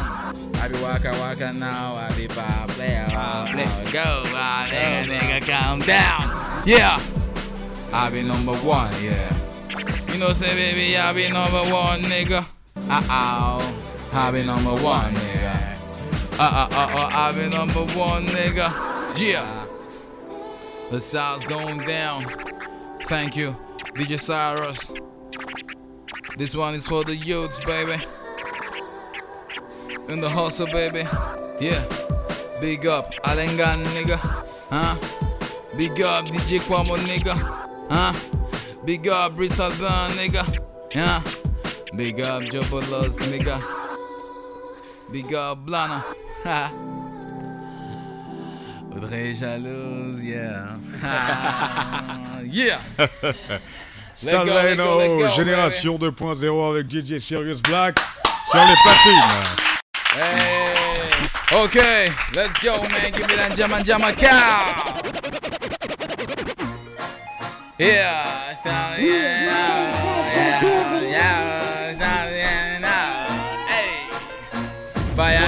I 0.56 0.68
be 0.70 0.82
waka 0.82 1.12
waka 1.20 1.54
now, 1.54 1.96
I 1.96 2.12
be 2.16 2.28
pop 2.28 2.70
player. 2.70 3.06
Go, 3.10 4.24
ah, 4.34 4.68
nigga, 4.70 5.06
nigga, 5.06 5.46
calm 5.46 5.82
down. 5.82 6.64
Yeah. 6.66 7.02
I 7.92 8.10
be 8.10 8.24
number 8.24 8.54
one, 8.54 8.92
yeah. 9.04 9.34
You 10.12 10.18
know, 10.18 10.34
say, 10.34 10.54
baby, 10.56 10.98
I 10.98 11.14
be 11.14 11.30
number 11.32 11.72
one, 11.72 12.00
nigga. 12.00 12.46
Uh 12.88 13.02
oh. 13.10 13.82
I 14.14 14.32
be 14.32 14.44
number 14.44 14.72
one, 14.72 15.12
nigga. 15.14 15.78
Uh 16.34 16.40
uh 16.40 16.68
uh 16.72 16.90
uh, 16.94 17.10
I 17.12 17.32
be 17.32 17.50
number 17.50 17.82
one, 17.98 18.24
nigga. 18.24 19.20
Yeah. 19.20 19.66
The 20.92 21.00
sound's 21.00 21.46
going 21.46 21.80
down. 21.80 22.26
Thank 23.04 23.36
you, 23.36 23.56
DJ 23.96 24.20
Cyrus. 24.20 24.92
This 26.38 26.56
one 26.56 26.76
is 26.76 26.88
for 26.88 27.04
the 27.04 27.16
youths, 27.16 27.60
baby. 27.66 28.04
In 30.08 30.22
the 30.22 30.30
hustle, 30.30 30.68
baby. 30.68 31.04
Yeah. 31.60 31.84
Big 32.62 32.86
up, 32.86 33.14
Alengan, 33.24 33.84
nigga. 33.96 34.18
Huh? 34.70 34.96
Big 35.76 36.00
up, 36.02 36.26
DJ 36.26 36.60
Kwamo, 36.60 36.98
nigga. 36.98 37.34
Huh? 37.90 38.14
Big 38.86 39.08
up, 39.08 39.36
Brice 39.36 39.60
Alban, 39.60 40.12
nigga. 40.12 40.60
Yeah. 40.94 41.22
Big 41.98 42.20
up, 42.20 42.44
Jobolos, 42.44 43.18
nigga. 43.18 43.62
Big 45.12 45.34
up, 45.34 45.66
Blana. 45.66 46.04
Ha. 46.44 46.72
Audrey 48.94 49.34
jalouse, 49.34 50.22
yeah. 50.22 50.78
yeah. 52.44 52.82
Stanley 54.14 54.52
let 54.54 54.78
go, 54.78 54.98
let 54.98 55.08
No, 55.08 55.18
go, 55.20 55.28
Génération 55.30 55.98
2.0 55.98 56.70
avec 56.70 56.88
DJ 56.88 57.20
Sirius 57.20 57.62
Black 57.62 57.98
sur 58.50 58.60
les 58.60 58.76
platines. 58.84 59.56
Hey, 60.16 61.56
okay, 61.64 62.08
let's 62.34 62.60
go, 62.62 62.82
man. 62.82 63.12
Give 63.14 63.28
me 63.28 63.36
that 63.36 63.56
Jama 63.56 63.84
Jama 63.84 64.12
cow. 64.14 65.02
Yeah, 67.78 68.52
it's 68.52 68.62
down, 68.62 68.96
yeah, 69.00 69.46
yeah, 69.46 69.95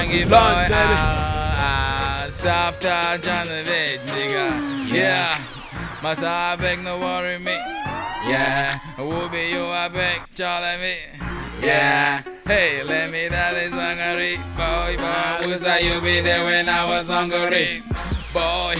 Bayangi 0.08 0.24
boy, 0.24 0.72
ah, 0.72 2.24
ah, 2.24 2.30
soft 2.30 2.80
touch 2.80 3.28
on 3.28 3.46
the 3.46 3.62
bed, 3.64 4.00
nigga. 4.08 4.90
Yeah, 4.90 5.36
must 6.02 6.22
I 6.24 6.56
beg 6.56 6.82
no 6.82 6.98
worry 6.98 7.38
me. 7.38 7.52
Yeah, 8.26 8.78
who 8.96 9.28
be 9.28 9.50
you? 9.52 9.64
I 9.64 9.88
beg, 9.92 10.22
Charlie 10.34 10.80
me. 10.80 10.96
Yeah. 11.60 12.22
Hey, 12.46 12.82
let 12.82 13.10
me 13.10 13.28
that 13.28 13.54
is 13.56 13.72
hungry, 13.72 14.36
boy, 14.56 14.96
boy. 14.96 15.52
Was 15.52 15.64
I 15.66 15.80
you 15.80 16.00
be 16.00 16.20
there 16.22 16.42
when 16.42 16.70
I 16.70 16.88
was 16.88 17.08
hungry? 17.08 17.82
Boy, 18.32 18.74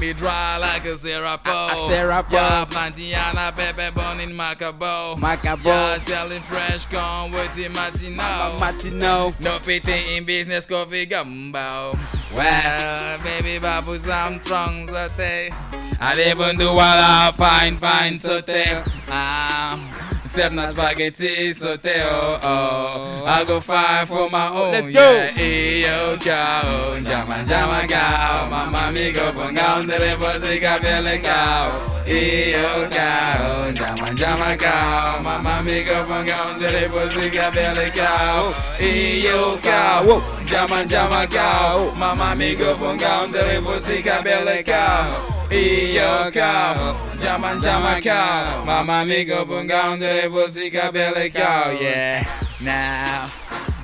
be 0.00 0.12
dry 0.14 0.56
like 0.58 0.84
a 0.86 0.96
syrup. 0.96 1.46
A- 1.46 1.86
syrup, 1.88 2.26
Yeah, 2.30 2.64
plantiana, 2.64 3.54
pepper 3.54 3.92
bun 3.94 4.18
in 4.20 4.30
Macabo. 4.30 5.16
Macabo. 5.18 5.64
Yeah, 5.66 5.98
selling 5.98 6.40
fresh 6.40 6.86
corn 6.86 7.30
with 7.32 7.54
the 7.54 7.68
Martino. 7.68 8.58
Martino. 8.58 9.32
No 9.40 9.58
fitting 9.58 10.16
in 10.16 10.24
business, 10.24 10.64
coffee 10.64 11.04
gumbo. 11.06 11.96
Well, 12.34 13.18
baby, 13.22 13.58
babu, 13.58 13.96
some 13.98 14.38
trunks 14.40 14.92
a 14.94 15.10
day. 15.16 15.50
I 16.00 16.14
even 16.30 16.56
do 16.56 16.68
all 16.68 16.78
I 16.80 17.32
fine, 17.36 17.76
fine 17.76 18.18
saute. 18.20 18.72
Um, 19.10 19.86
except 20.28 20.54
not 20.54 20.68
spaghetti 20.68 21.54
saute. 21.54 22.02
Oh, 22.04 22.38
oh. 22.42 23.24
I 23.24 23.44
go 23.44 23.60
find 23.60 24.06
for 24.06 24.28
my 24.28 24.48
own. 24.48 24.72
Let's 24.72 24.90
go. 24.90 25.00
Yeah, 25.40 25.88
yo, 25.88 26.18
cow. 26.18 27.00
Jama, 27.00 27.44
jama, 27.48 27.88
cow. 27.88 28.50
Mama, 28.50 28.92
mi 28.92 29.10
go, 29.10 29.32
ponga, 29.32 29.88
derecho, 29.88 30.30
si 30.44 30.60
cabele, 30.60 31.22
cow. 31.24 31.72
Yo, 32.04 32.88
cow. 32.90 33.72
Jama, 33.72 34.14
jama, 34.14 34.56
cow. 34.58 35.22
Mama, 35.22 35.62
mi 35.64 35.82
go, 35.84 36.04
ponga, 36.04 36.60
derecho, 36.60 37.08
si 37.08 37.30
cabele, 37.30 37.90
cow. 37.96 38.52
Yo, 38.78 39.56
cow. 39.62 40.22
Jama, 40.44 40.84
jama, 40.84 41.26
cow. 41.26 41.94
Mama, 41.96 42.36
mi 42.36 42.54
go, 42.54 42.74
ponga, 42.76 43.32
derecho, 43.32 43.80
si 43.80 44.02
cabele, 44.02 44.62
cow. 44.62 45.37
Iyo 45.50 46.30
cow, 46.30 46.94
jama 47.18 47.56
jama 47.60 48.00
cow, 48.02 48.64
mama 48.66 49.00
amigo 49.00 49.46
bunga 49.46 49.92
under 49.92 50.28
pussy 50.28 50.70
cabele 50.70 51.32
cow, 51.32 51.70
yeah. 51.70 52.22
Now, 52.60 53.30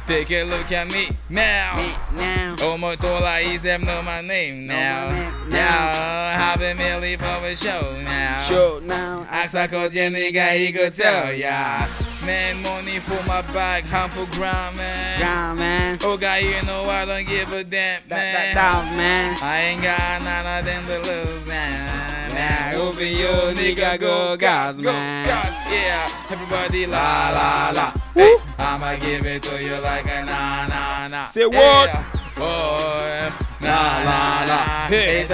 take 0.06 0.30
a 0.30 0.44
look 0.44 0.70
at 0.70 0.86
me 0.88 1.08
now. 1.30 1.76
Now. 2.12 2.56
Oh, 2.60 2.76
Motola 2.78 3.42
is 3.42 3.62
them 3.62 3.82
know 3.84 4.02
my 4.04 4.20
name 4.20 4.66
now. 4.66 5.08
Now, 5.08 5.48
now. 5.48 6.24
have 6.38 6.60
a 6.60 6.74
milli 6.74 7.16
for 7.16 7.46
a 7.46 7.56
show 7.56 7.96
now. 8.04 8.42
Show 8.42 8.80
now. 8.82 9.26
Ask 9.30 9.54
a 9.54 9.66
coach 9.66 9.92
nigga, 9.92 10.52
he 10.58 10.70
could 10.70 10.92
tell 10.92 11.32
ya. 11.32 11.86
Man, 12.24 12.62
money 12.62 12.98
for 13.00 13.20
my 13.28 13.42
bag, 13.52 13.84
half 13.84 14.14
for 14.14 14.24
gram, 14.34 14.76
man. 14.76 15.20
Down, 15.20 15.58
man. 15.58 15.98
Oh, 16.00 16.16
God, 16.16 16.40
you 16.42 16.56
know 16.66 16.88
I 16.88 17.04
don't 17.04 17.26
give 17.28 17.52
a 17.52 17.62
damn, 17.62 18.00
That, 18.08 18.54
that, 18.54 18.84
man. 18.92 18.96
man. 18.96 19.36
I 19.42 19.60
ain't 19.60 19.82
got 19.82 20.22
none 20.24 20.46
of 20.56 20.64
them 20.64 20.82
to 20.88 20.98
lose, 21.04 21.46
man. 21.46 22.32
Now, 22.32 22.80
over 22.80 23.04
you, 23.04 23.28
nigga, 23.54 24.00
go 24.00 24.36
gas, 24.38 24.76
Go 24.76 24.90
man. 24.92 25.26
gas. 25.26 25.52
Yeah, 25.70 26.32
everybody 26.32 26.86
la 26.86 27.30
la 27.36 27.70
la. 27.76 27.92
Hey, 28.14 28.36
I'ma 28.58 28.96
give 28.96 29.26
it 29.26 29.42
to 29.42 29.62
you 29.62 29.76
like 29.82 30.06
a 30.06 30.24
na 30.24 30.66
na 30.66 31.08
na. 31.08 31.26
Say 31.26 31.44
what? 31.44 31.88
Yeah. 31.92 32.04
Oh, 32.38 33.30
Boy, 33.60 33.68
na 33.68 34.04
na 34.04 34.46
na. 34.46 34.58
Hey. 34.88 35.22
Hey, 35.22 35.26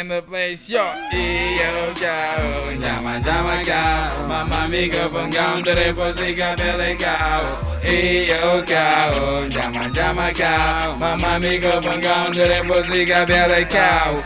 in 0.00 0.08
the 0.08 0.22
place, 0.22 0.70
yo. 0.70 0.80
Yo, 1.12 1.92
go, 1.92 2.80
jama 2.80 3.20
jama 3.20 3.62
go. 3.64 4.26
Mama 4.28 4.64
amiga 4.64 5.08
ponga 5.12 5.62
tre 5.62 5.92
posiga 5.92 6.56
bele 6.56 6.96
go. 6.96 7.14
Yo, 7.84 8.64
go, 8.64 9.48
jama 9.50 9.90
jama 9.92 10.32
go. 10.32 10.96
Mama 10.98 11.28
amiga 11.36 11.72
ponga 11.84 12.32
tre 12.32 12.60
posiga 12.68 13.26
bele 13.26 13.64
go. 13.68 14.22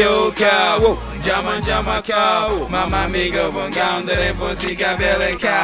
Yo, 0.00 0.30
go, 0.32 0.98
jama 1.22 1.60
jama 1.62 2.02
go. 2.04 2.66
Mama 2.68 3.04
amiga 3.06 3.44
ponga 3.54 4.04
tre 4.04 4.32
posiga 4.34 4.98
bele 4.98 5.36
go. 5.38 5.58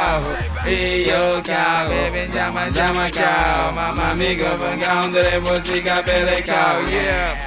Yo, 0.65 1.41
go, 1.41 1.89
baby 1.89 2.31
jama 2.33 2.71
jama 2.71 3.11
go. 3.11 3.75
Mama 3.75 4.11
amiga 4.13 4.51
ponga 4.61 5.11
tre 5.11 5.39
posiga 5.43 6.05
bele 6.05 6.41
go. 6.41 6.87
Yeah. 6.89 7.44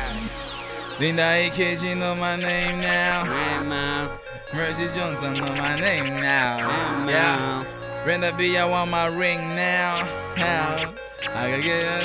Linda 1.00 1.22
AKG 1.22 1.96
know 1.96 2.14
my 2.16 2.34
name 2.36 2.80
now. 2.80 3.24
Grandma. 3.24 4.08
Mercy 4.52 4.88
Johnson 4.96 5.34
know 5.34 5.52
my 5.54 5.78
name 5.78 6.06
now. 6.20 6.58
Grandma. 6.58 7.10
Yeah. 7.10 7.64
Brenda 8.04 8.32
B, 8.36 8.58
I 8.58 8.64
want 8.64 8.90
my 8.90 9.06
ring 9.06 9.40
now. 9.54 10.02
Now. 10.36 10.92
I 11.34 11.50
gotta 11.50 11.62
get 11.62 11.78
it. 11.78 12.04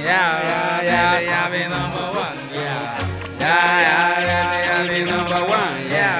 Yeah, 0.00 0.10
yeah, 0.10 0.82
yeah, 0.82 1.20
yeah, 1.20 1.44
I 1.44 1.50
be 1.54 1.62
number 1.70 2.06
one. 2.18 2.38
Yeah. 2.50 2.98
Yeah, 3.38 3.80
yeah, 3.84 4.26
yeah, 4.28 4.44
baby, 4.50 4.70
I 4.70 4.88
be 4.88 4.98
number 5.10 5.40
one. 5.46 5.74
Yeah, 5.86 6.18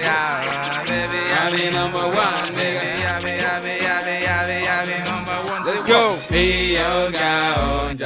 yeah, 0.00 0.82
baby, 0.88 1.20
I 1.28 1.44
be 1.54 1.64
number 1.78 2.04
one. 2.08 2.44
Baby, 2.58 3.04
I 3.04 3.20
be, 3.22 3.32
I 3.38 3.56
be, 3.62 3.74
I 3.78 4.02
be, 4.06 4.14
I 4.26 4.40
be, 4.48 4.56
I 4.66 4.78
be 4.88 4.96
number 5.06 5.38
one. 5.52 5.60
Let's 5.66 5.82
go. 5.86 6.02
Iyo 6.32 7.10
cao, 7.12 7.27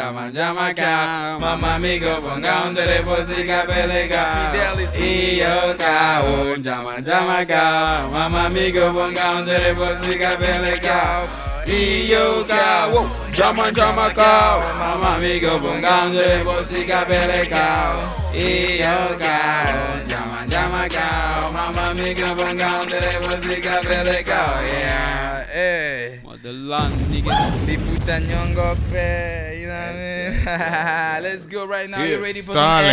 llama, 0.02 0.30
llama 0.30 0.74
cao, 0.74 1.38
mamma 1.40 1.74
amigo, 1.76 2.20
ponga 2.20 2.62
un 2.66 2.74
dereposica 2.74 3.64
pelega. 3.66 4.52
Iyo 4.98 5.76
cao, 5.78 6.56
llama, 6.56 6.98
llama 7.00 7.46
cao, 7.46 8.10
mamma 8.10 8.46
amigo, 8.46 8.92
ponga 8.92 9.38
un 9.38 9.46
dereposica 9.46 10.36
pelega. 10.38 11.26
Iyo 11.66 12.44
cao, 12.48 13.06
llama, 13.36 13.70
llama 13.70 14.10
cao, 14.14 14.60
mamma 14.78 15.14
amigo, 15.16 15.58
ponga 15.60 16.04
un 16.06 16.12
dereposica 16.12 17.06
pelega. 17.06 18.21
Iyo 18.34 19.18
cao, 19.18 20.08
llama, 20.08 20.46
llama 20.48 20.88
cao, 20.88 21.52
mamma 21.52 21.90
amigo, 21.90 22.34
ponga 22.34 22.80
un 22.80 22.88
dereposica 22.88 23.80
pelega. 23.82 24.40
Yeah, 24.66 25.46
hey. 25.52 26.20
Modelan, 26.24 26.90
niggas. 27.10 27.66
They 27.66 27.76
put 27.76 28.00
that 28.06 28.22
young 28.22 28.56
up 28.58 28.78
there, 28.90 29.52
you 29.54 29.66
know 29.66 29.74
what 29.74 30.50
I 30.50 31.20
mean? 31.20 31.22
Let's 31.24 31.44
go 31.46 31.66
right 31.66 31.90
now. 31.90 31.98
Yeah. 31.98 32.06
You 32.16 32.22
ready 32.22 32.40
for 32.40 32.52
Stalin, 32.52 32.86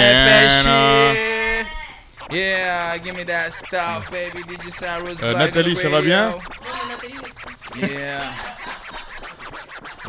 some 0.63 0.71
uh, 0.71 0.75
air 0.75 1.63
shit? 1.63 1.67
Yeah, 2.31 2.97
give 2.97 3.15
me 3.15 3.23
that 3.23 3.53
stuff, 3.53 4.11
baby. 4.11 4.43
DJ 4.43 4.71
Cyrus 4.71 5.23
Euh, 5.23 5.31
Black 5.33 5.55
Nathalie, 5.55 5.71
on 5.71 5.75
ça 5.75 5.89
va 5.89 6.01
bien 6.01 6.25
radio. 6.27 6.41
Yeah. 7.97 8.33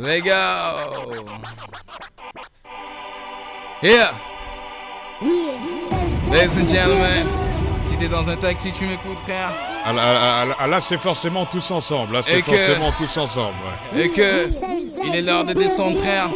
Let 0.00 0.24
go. 0.24 1.38
Yeah. 3.82 4.12
Ladies 5.22 6.56
and 6.59 6.66
gentlemen, 6.68 7.26
si 7.83 7.96
t'es 7.96 8.09
dans 8.09 8.28
un 8.28 8.37
taxi, 8.37 8.72
tu 8.72 8.87
m'écoutes, 8.87 9.18
frère. 9.20 9.50
Ah, 9.85 9.92
là, 9.92 10.02
ah, 10.04 10.44
là, 10.46 10.56
ah, 10.59 10.66
là, 10.66 10.80
c'est 10.80 10.98
forcément 10.98 11.44
tous 11.44 11.70
ensemble. 11.70 12.14
Là, 12.14 12.22
c'est 12.22 12.40
que- 12.40 12.56
forcément 12.56 12.92
tous 12.92 13.16
ensemble. 13.18 13.56
ouais. 13.92 14.04
Et 14.04 14.09
que 14.11 14.50
il 15.04 15.16
est 15.16 15.22
l'heure 15.22 15.44
de 15.44 15.52
descendre, 15.52 15.98
frère. 16.00 16.28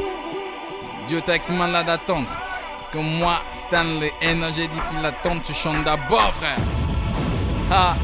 Dieu 1.06 1.20
taximan 1.20 1.70
là 1.70 1.82
d'attendre. 1.82 2.28
Comme 2.92 3.06
moi, 3.18 3.42
Stanley 3.54 4.12
N, 4.20 4.44
j'ai 4.54 4.66
dit 4.68 4.80
qu'il 4.88 5.04
attend, 5.04 5.38
tu 5.38 5.52
chantes 5.54 5.84
d'abord, 5.84 6.32
frère. 6.34 6.58
Ah. 7.70 7.94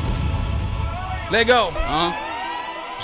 Let 1.31 1.45
go. 1.45 1.71
Hein? 1.89 2.13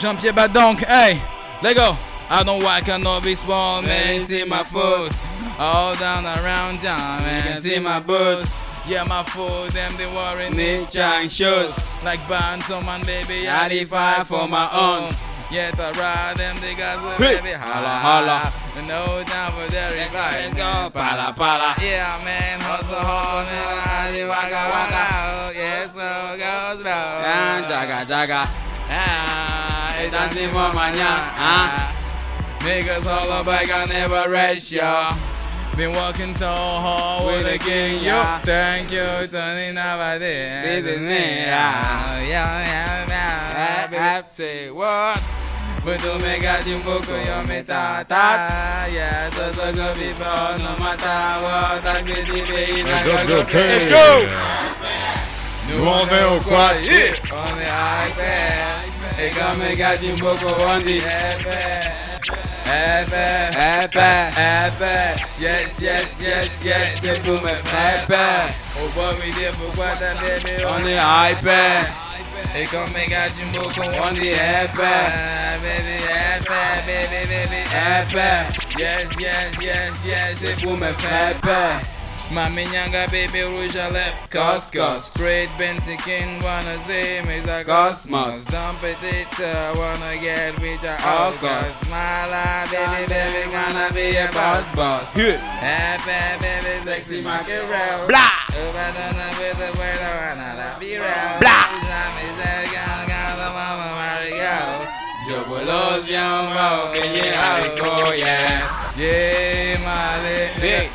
Jean-Pierre 0.01 0.35
Badonk, 0.35 0.85
hey, 0.89 1.17
let 1.62 1.75
go. 1.75 1.97
I 2.31 2.43
don't 2.45 2.62
walk 2.62 2.89
a 2.89 2.99
novice 2.99 3.41
ball, 3.43 3.83
man, 3.83 4.25
see 4.27 4.45
my 4.47 4.65
foot. 4.65 5.12
All 5.59 5.95
down 5.97 6.25
around 6.25 6.79
town, 6.81 7.23
man, 7.23 7.61
see 7.61 7.79
my 7.81 8.01
boots. 8.01 8.51
Yeah, 8.87 9.03
my 9.05 9.25
foot, 9.25 9.73
them 9.73 9.97
they 9.97 10.07
wearing 10.07 10.55
Nick 10.57 10.91
Chang 10.91 11.29
shoes. 11.29 11.75
Like 12.05 12.21
Bantam 12.29 12.85
man, 12.87 13.03
baby, 13.05 13.49
I 13.49 13.65
I 13.65 13.69
dey 13.69 13.79
dey 13.81 13.85
fight 13.85 14.17
fight 14.19 14.27
for 14.27 14.47
my 14.47 14.69
own. 14.71 15.13
Yeah, 15.51 15.71
the 15.71 15.91
ride 15.99 16.35
them, 16.37 16.57
they 16.61 16.75
got 16.75 17.03
the 17.03 17.25
Hey. 17.25 17.37
baby, 17.41 17.53
Holla, 17.53 17.99
holla, 17.99 18.39
holla. 18.39 18.87
No 18.87 19.23
time 19.25 19.53
for 19.55 19.71
the 19.71 19.83
revive. 19.91 20.55
Let's 20.55 20.55
go, 20.55 20.91
pala, 20.91 21.33
pala. 21.35 21.75
Yeah, 21.83 22.19
man, 22.25 22.61
hustle 22.61 22.95
hard, 22.95 23.47
and 23.49 24.17
I 24.17 24.29
waka 24.29 24.63
waka. 24.71 25.59
Yeah, 25.59 25.89
so 25.89 26.37
go 26.39 26.83
slow. 26.83 27.23
Ah, 27.27 27.67
jaga, 27.67 28.07
jaga. 28.07 28.43
Ah, 28.89 29.97
it's 29.99 30.15
mañana, 30.15 31.33
ah. 31.39 31.93
Niggas 32.61 33.07
all 33.07 33.41
about, 33.41 33.71
I 33.71 33.87
never 33.87 34.31
rest, 34.31 34.71
y'all. 34.71 35.17
Been 35.77 35.93
working 35.93 36.35
so 36.35 36.47
hard 36.49 37.27
with 37.27 37.45
the 37.53 37.59
king, 37.59 37.97
yo. 38.03 38.17
Yeah. 38.17 38.39
Thank 38.41 38.91
you, 38.91 39.05
Tony 39.29 39.73
Nobody. 39.77 40.81
Business, 40.83 41.11
yeah. 41.11 42.19
Yeah, 42.21 42.25
yeah, 42.25 43.07
yeah. 43.09 43.89
Eh, 43.93 43.97
eh. 44.19 44.23
Say 44.23 44.71
what? 44.71 45.23
But 45.85 46.01
to 46.01 46.19
make 46.19 46.43
a 46.45 46.65
jumbo 46.65 46.97
yo 47.05 47.45
me 47.45 47.61
tata. 47.62 48.89
Yeah, 48.91 49.29
so 49.31 49.53
so 49.53 49.73
go 49.75 49.95
before 49.95 50.57
no 50.65 50.73
matter 50.81 51.45
what. 51.45 51.85
I 51.85 52.03
get 52.07 52.27
the 52.27 52.41
baby, 52.49 52.83
Let's 52.83 53.05
go 53.05 53.27
go, 53.29 53.45
pay. 53.45 53.87
okay. 53.87 54.29
Nous, 55.69 55.85
on 55.85 56.09
est 56.09 56.25
au 56.25 56.41
quad. 56.41 56.77
Yeah. 56.83 57.12
On 57.37 57.53
est 57.61 57.69
iPad. 58.09 58.97
Et 59.19 59.31
comme 59.31 59.59
mes 59.59 59.77
gars 59.77 59.97
du 59.99 60.12
Boko 60.21 60.47
on 60.59 60.79
dit 60.81 61.01
Épais, 62.77 63.85
Épais. 63.85 64.31
épais, 64.69 65.23
yes, 65.41 65.79
yes, 65.81 66.07
yes, 66.21 66.51
yes, 66.65 66.99
c'est 67.01 67.23
pour 67.23 67.41
mes 67.43 67.53
frères 67.65 68.05
Épais. 68.05 68.53
On 68.79 68.87
va 69.01 69.12
me 69.12 69.33
dire 69.39 69.53
pourquoi 69.53 69.87
ta 69.99 70.12
bébé 70.21 70.65
On 70.69 70.87
est 70.87 71.33
hyper. 71.33 71.85
Et 72.59 72.65
comme 72.67 72.91
mes 72.93 73.07
gars 73.07 73.29
du 73.31 73.45
Boko 73.57 73.71
On 73.83 74.09
on 74.09 74.12
dit 74.12 74.29
épais. 74.29 75.07
Baby, 75.62 75.97
épais, 76.37 76.79
baby, 76.87 77.21
baby, 77.29 77.61
Épais. 78.03 78.45
Yes, 78.79 79.09
yes, 79.19 79.53
yes, 79.61 79.93
yes, 80.05 80.37
c'est 80.37 80.61
pour 80.62 80.77
mes 80.77 80.93
frères 80.99 81.35
Épais. 82.27 82.35
Mami 82.35 82.65
nyanga 82.67 83.07
baby 83.11 83.43
rouge 83.43 83.77
à 83.77 83.91
lèvres 83.91 84.29
Coscos 84.31 85.07
Straight 85.07 85.51
Bentikin 85.59 86.29
wanna 86.43 86.77
see 86.87 87.23
me 87.27 87.39
a 87.51 87.65
Cosmos. 87.65 88.45
Dump 88.47 88.83
it 88.83 88.99
it 89.03 89.29
uh, 89.41 89.75
wanna 89.77 90.21
get 90.21 90.59
rich 90.61 90.83
at 90.85 91.01
Of 91.01 91.07
August 91.07 91.41
course. 91.41 91.89
Smile 91.89 92.67
baby 92.71 93.07
baby 93.09 93.51
gonna 93.51 93.93
be 93.95 94.17
a 94.17 94.31
boss 94.33 94.65
boss 94.75 95.15
Good. 95.15 95.39
Happy 95.39 96.39
baby 96.43 96.85
sexy 96.85 97.23
market 97.23 97.62
road 97.62 98.09
Blah. 98.09 98.47
Over 98.57 98.93
done 98.95 99.39
with 99.39 99.59
the 99.59 99.71
word 99.79 100.01
I 100.01 100.37
wanna 100.37 100.77
be 100.81 100.99
real 100.99 101.39
Blah. 101.41 101.67
Jamais 101.87 102.31
j'ai 102.39 102.69
gagné 102.73 103.23
the 103.39 103.49
mama 103.55 103.89
Mario 103.97 104.97
Yo 105.29 105.43
los 105.65 106.09
llamo 106.09 106.93
que 106.93 107.01
llega 107.01 107.59
el 107.59 107.75
coya. 107.81 108.62
Yeah, 108.97 109.77
Mali 109.85 110.53
Big 110.61 110.91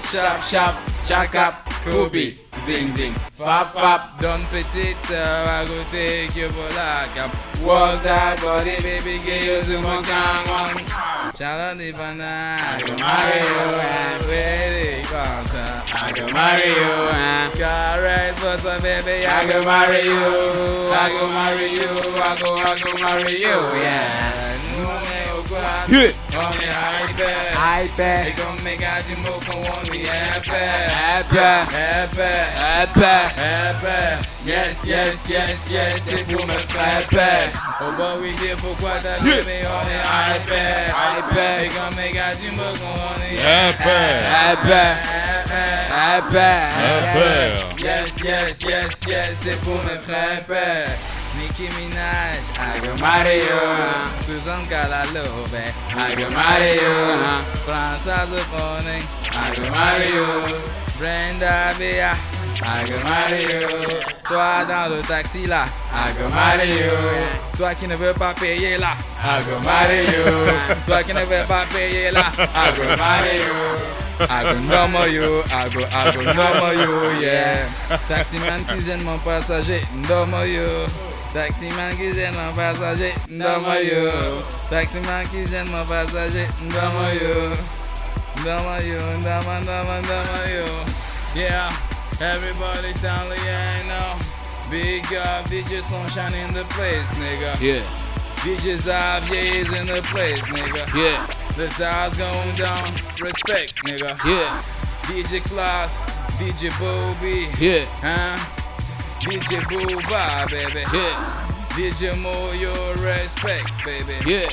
up, 1.12 1.66
Kubi, 1.84 2.40
zing 2.60 2.96
zing, 2.96 3.14
fap 3.38 3.72
fap. 3.74 4.20
Done 4.20 4.44
petite, 4.50 4.96
so 5.04 5.16
uh, 5.16 5.60
I 5.60 5.66
go 5.68 5.84
take 5.92 6.36
you 6.36 6.48
for 6.50 6.70
like 6.76 7.18
a 7.18 7.28
Walk 7.66 8.02
that 8.04 8.42
body, 8.42 8.76
baby, 8.82 9.20
get 9.24 9.46
you 9.46 9.62
some 9.62 9.84
more 9.84 10.02
gang. 10.02 10.88
Shout 11.36 11.60
out 11.60 11.78
the 11.78 11.92
banda, 11.92 12.24
I 12.24 12.82
go 12.86 12.96
marry 12.96 13.44
you, 13.44 13.60
uh, 13.60 13.92
and 14.08 14.26
ready, 14.26 15.04
come 15.04 15.46
I 15.94 16.12
go 16.16 16.26
marry 16.32 16.70
you. 16.70 16.92
Uh. 17.12 17.56
Got 17.56 18.00
right 18.02 18.34
for 18.40 18.82
baby, 18.82 19.26
I 19.26 19.46
go 19.52 19.66
marry 19.66 20.04
you, 20.06 20.16
I 20.96 21.10
go 21.12 21.28
marry 21.28 21.70
you, 21.72 21.92
I 22.24 22.38
go, 22.40 22.56
I 22.56 22.80
go 22.80 22.94
marry 23.02 23.34
you, 23.34 23.82
yeah. 23.84 24.41
Good. 25.88 26.16
On 26.38 26.54
the 26.58 26.64
iPad, 26.64 27.56
I 27.58 27.88
they 27.96 27.98
bet, 27.98 28.38
gon' 28.38 28.64
make 28.64 28.82
out 28.84 29.04
you 29.10 29.18
move 29.18 29.44
on 29.50 29.84
the 29.86 30.06
iPad. 30.06 30.88
happy, 30.88 31.36
iPad, 31.36 32.48
happy. 32.56 33.02
iPad. 33.02 34.28
Yes, 34.46 34.86
yes, 34.86 35.28
yes, 35.30 35.70
yes, 35.70 36.02
c'est 36.04 36.24
pour 36.28 36.46
me 36.46 36.54
faire 36.54 37.08
peur. 37.10 37.50
Oh 37.82 37.92
boy, 37.98 38.22
we 38.22 38.36
did 38.38 38.58
pourquoi 38.60 38.92
t'as 39.04 39.20
bébé 39.20 39.66
on 39.66 39.86
the 39.86 40.00
iPad. 40.38 40.90
iPad. 41.20 41.60
They 41.60 41.70
gon' 41.70 41.96
make 41.96 42.16
out 42.18 42.42
you 42.42 42.52
move 42.52 42.82
on 42.82 43.20
the 43.20 43.38
Épais. 43.38 44.22
Happy, 44.32 44.88
iPad. 45.92 46.72
happy. 46.72 47.84
Yes, 47.84 48.10
yes, 48.24 48.62
yes, 48.64 48.92
yes, 49.08 49.38
c'est 49.44 49.60
pour 49.62 49.76
mes 49.84 50.00
frères 50.00 50.46
pères. 50.48 50.90
Nicki 51.40 51.68
Minaj, 51.70 52.44
I 52.60 52.80
go 52.84 52.96
marry 52.98 53.38
you, 53.40 53.60
Susan 54.20 54.62
Calalove, 54.70 55.74
I 55.96 56.16
go 56.16 56.30
marry 56.30 56.74
you, 56.76 56.96
François 57.66 58.26
Bonning, 58.52 59.06
I 59.32 59.56
go 59.56 59.64
marry 59.72 60.10
you, 60.12 60.56
Brenda 60.98 61.74
Bea, 61.80 62.14
I 62.62 62.86
go 62.88 62.98
marry 63.04 63.44
you, 63.44 64.02
toi 64.24 64.66
dans 64.68 64.90
le 64.96 65.02
taxi 65.04 65.46
là, 65.46 65.66
I 65.94 66.12
go 66.14 66.30
marry 66.30 66.70
you, 66.70 67.58
toi 67.58 67.74
qui 67.76 67.88
ne 67.88 67.96
veux 67.96 68.14
pas 68.14 68.34
payer 68.34 68.78
là, 68.78 68.92
I 69.24 69.42
go 69.44 69.60
marry 69.64 70.06
you, 70.06 70.26
toi 70.86 71.02
qui 71.04 71.14
ne 71.14 71.22
veux 71.26 71.46
pas 71.48 71.66
payer 71.74 72.12
là, 72.12 72.26
I 72.38 72.72
go 72.76 72.84
marry 72.98 73.38
you. 73.38 73.80
I 74.30 74.44
go 74.44 74.60
number 74.70 75.08
you, 75.08 75.42
I 75.52 75.68
go, 75.70 75.84
I 75.92 76.12
go 76.14 76.22
number 76.22 76.74
you, 76.76 77.22
yeah. 77.22 77.66
Taximan 78.08 78.64
qui 78.66 78.80
gêne 78.80 79.02
mon 79.02 79.18
passager, 79.18 79.82
number 80.08 80.46
you. 81.34 81.40
Taximan 81.40 81.96
qui 81.98 82.14
gêne 82.14 82.34
mon 82.36 82.54
passager, 82.54 83.14
number 83.30 83.82
you. 83.84 84.12
Taximan 84.70 85.26
qui 85.30 85.46
gêne 85.46 85.68
mon 85.70 85.86
passager, 85.86 86.48
number 86.62 87.14
you. 87.14 87.56
Number 88.46 88.82
you, 88.84 88.98
number, 89.22 89.60
number, 89.66 90.02
number 90.02 90.44
you. 90.50 90.66
Yeah, 91.36 91.72
everybody 92.20 92.94
Stanley, 92.94 93.38
I 93.38 93.88
know. 93.88 94.20
Big 94.70 95.06
up, 95.14 95.46
DJ 95.46 95.82
Sunshine 95.90 96.34
in 96.34 96.54
the 96.54 96.64
place, 96.76 97.08
nigga. 97.20 97.60
Yeah, 97.62 97.84
DJ 98.44 98.78
Xavier's 98.78 99.72
in 99.74 99.88
the 99.88 100.02
place, 100.12 100.42
nigga. 100.44 100.88
yeah, 100.96 101.28
The 101.58 101.70
sound's 101.72 102.18
going 102.18 102.56
down, 102.56 102.94
respect, 103.20 103.76
nigga. 103.86 104.18
yeah, 104.26 104.62
DJ 105.04 105.44
Class, 105.44 106.02
DJ 106.40 106.72
Bobby, 106.80 107.48
yeah, 107.64 107.86
huh? 108.02 108.61
DJ 109.22 109.62
Booba, 109.70 110.50
baby. 110.50 110.82
yeah, 110.94 111.14
DJ 111.76 112.16
your 112.60 112.96
respect, 112.98 113.70
baby. 113.86 114.18
yeah, 114.26 114.50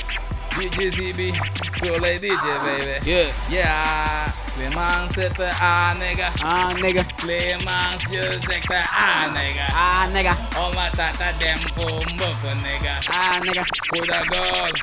DJ 0.51 0.91
ZB, 0.91 1.33
tous 1.79 1.99
les 2.01 2.19
DJ, 2.19 2.45
baby. 2.63 3.09
yeah. 3.09 3.31
Yeah, 3.49 4.31
Clémence, 4.55 5.13
c'est 5.15 5.39
un 5.39 5.95
nigga. 5.99 6.31
Ah, 6.43 6.73
nigga. 6.81 7.03
Clémence, 7.17 8.03
Dieu, 8.11 8.39
c'est 8.45 8.61
un 8.69 9.31
nigga. 9.33 9.67
Ah, 9.71 10.07
nigga. 10.11 10.35
All 10.57 10.71
my 10.73 10.89
tata 10.91 11.33
dem 11.39 11.57
bomboko, 11.75 12.53
nigga. 12.61 12.99
Ah, 13.09 13.39
nigga. 13.41 13.63
Koda 13.89 14.21
God, 14.29 14.73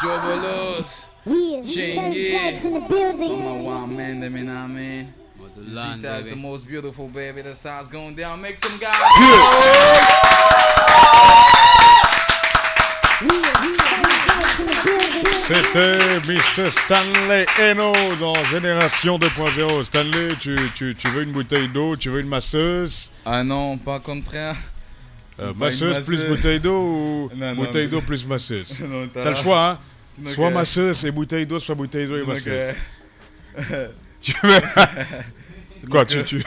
Jobolos. 0.00 1.06
Yeah, 1.24 1.62
Shingy. 1.62 1.94
Sunflex 1.94 2.64
in 2.64 2.74
the 2.74 2.80
Oh 2.80 2.88
building. 2.88 3.44
my 3.44 3.60
one 3.60 3.96
man, 3.96 4.20
them, 4.20 4.36
you 4.36 4.44
know 4.44 4.54
what 4.54 4.60
I 4.62 4.66
mean? 4.68 5.14
Land, 5.56 6.02
That's 6.02 6.24
the 6.24 6.30
baby. 6.30 6.40
most 6.40 6.66
beautiful, 6.66 7.08
baby. 7.08 7.42
The 7.42 7.54
sound's 7.54 7.88
going 7.88 8.14
down. 8.14 8.40
Make 8.40 8.56
some 8.56 8.78
guys. 8.80 8.94
Sunflex 13.22 14.60
in 14.60 14.66
the 14.66 14.74
building. 14.84 15.32
C'était 15.32 15.98
Mr. 16.26 16.70
Stanley 16.70 17.46
Eno 17.60 17.92
dans 18.20 18.34
Génération 18.50 19.18
2.0. 19.18 19.84
Stanley, 19.84 20.34
tu, 20.40 20.56
tu, 20.74 20.94
tu 20.94 21.08
veux 21.08 21.22
une 21.22 21.32
bouteille 21.32 21.68
d'eau, 21.68 21.96
tu 21.96 22.08
veux 22.10 22.20
une 22.20 22.28
masseuse? 22.28 23.12
Ah 23.24 23.44
non, 23.44 23.76
pas 23.78 24.00
contraire. 24.00 24.56
Euh, 25.40 25.52
Masseuse 25.54 26.04
plus 26.04 26.24
bouteille 26.26 26.60
d'eau 26.60 26.78
ou 26.80 27.30
Non, 27.36 27.48
non, 27.48 27.54
bouteille 27.54 27.84
mais- 27.86 27.88
d'eau 27.90 28.00
plus 28.02 28.26
masseuse? 28.26 28.78
Non, 28.88 29.08
T'as 29.12 29.30
le 29.30 29.34
choix, 29.34 29.70
hein? 29.70 29.78
Soit 30.26 30.50
masseuse 30.50 31.04
et 31.06 31.10
bouteille 31.10 31.46
d'eau, 31.46 31.58
soit 31.58 31.74
bouteille 31.74 32.06
d'eau 32.06 32.16
et 32.18 32.24
masseuse. 32.26 32.74
Tu 34.20 34.32
veux 34.44 34.60
Quoi, 35.90 36.04
donc, 36.04 36.08
tu, 36.08 36.18
euh, 36.18 36.22
tu... 36.22 36.36
donc, 36.38 36.46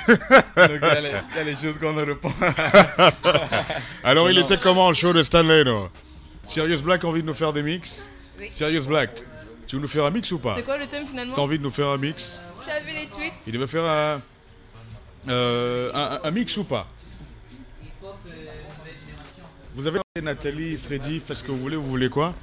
il 0.58 0.64
y, 0.82 0.86
a 0.86 1.02
les- 1.02 1.10
il 1.10 1.38
y 1.38 1.40
a 1.40 1.44
les 1.44 1.56
choses 1.56 1.78
qu'on 1.80 1.94
ne 1.94 2.04
répond. 2.04 2.32
Alors, 4.04 4.30
il 4.30 4.40
Non. 4.40 4.46
était 4.46 4.58
comment 4.58 4.88
le 4.90 4.94
show 4.96 5.12
de 5.14 5.24
Stanley, 5.24 5.64
non? 5.64 5.90
Sirius 6.48 6.82
Black 6.82 7.04
a 7.04 7.08
envie 7.08 7.22
de 7.22 7.28
nous 7.28 7.34
faire 7.34 7.52
des 7.54 7.64
mix? 7.64 8.08
Oui. 8.40 8.48
Sirius 8.50 8.86
Black, 8.88 9.10
tu 9.68 9.76
veux 9.76 9.82
nous 9.82 9.88
faire 9.88 10.06
un 10.06 10.12
mix 10.12 10.32
ou 10.32 10.40
pas? 10.40 10.54
C'est 10.56 10.64
quoi 10.64 10.78
le 10.78 10.88
thème 10.88 11.06
finalement? 11.08 11.34
T'as 11.36 11.42
envie 11.42 11.58
de 11.58 11.64
nous 11.64 11.70
faire 11.70 11.88
un 11.88 11.98
mix? 11.98 12.42
J'avais 12.66 12.94
les 12.94 13.08
tweets. 13.08 13.34
Il 13.48 13.54
devait 13.54 13.68
faire 13.68 13.84
un, 13.86 14.22
euh, 15.30 15.92
un, 15.94 16.20
un 16.24 16.32
mix 16.32 16.56
ou 16.58 16.64
pas? 16.64 16.88
Vous 19.76 19.88
avez 19.88 20.00
Nathalie, 20.22 20.78
Freddy, 20.78 21.20
faites 21.20 21.38
ce 21.38 21.44
que 21.44 21.52
vous 21.52 21.58
voulez, 21.58 21.76
vous 21.76 21.86
voulez 21.88 22.10
quoi? 22.10 22.34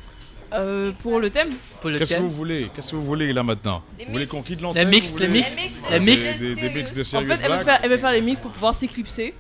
Euh, 0.55 0.93
pour 1.03 1.19
le 1.19 1.31
thème 1.31 1.51
Pour 1.81 1.91
le 1.91 1.99
Qu'est-ce 1.99 2.15
que 2.15 2.21
vous 2.21 2.31
voulez 2.31 2.71
Qu'est-ce 2.75 2.91
que 2.91 2.97
vous 2.97 3.03
voulez 3.05 3.33
là 3.33 3.43
maintenant 3.43 3.83
Les 3.99 4.05
Vous 4.05 4.13
voulez 4.13 4.27
qu'on 4.27 4.43
quitte 4.43 4.61
l'antenne 4.61 4.89
Les 4.91 4.97
mix, 5.01 5.11
voulez- 5.13 5.29
mix, 5.29 5.57
Les 5.57 5.63
mix. 5.63 5.75
les 5.91 6.01
mix. 6.01 6.39
Des, 6.39 6.55
des- 6.55 6.61
des 6.69 6.71
mix 6.71 6.95
de 6.95 7.01
En 7.03 7.21
fait, 7.21 7.39
elle 7.43 7.51
veut, 7.53 7.65
faire, 7.65 7.81
elle 7.83 7.91
veut 7.91 7.99
faire 7.99 8.13
les 8.13 8.21
mix 8.21 8.41
pour 8.41 8.51
pouvoir 8.51 8.75
s'éclipser 8.75 9.35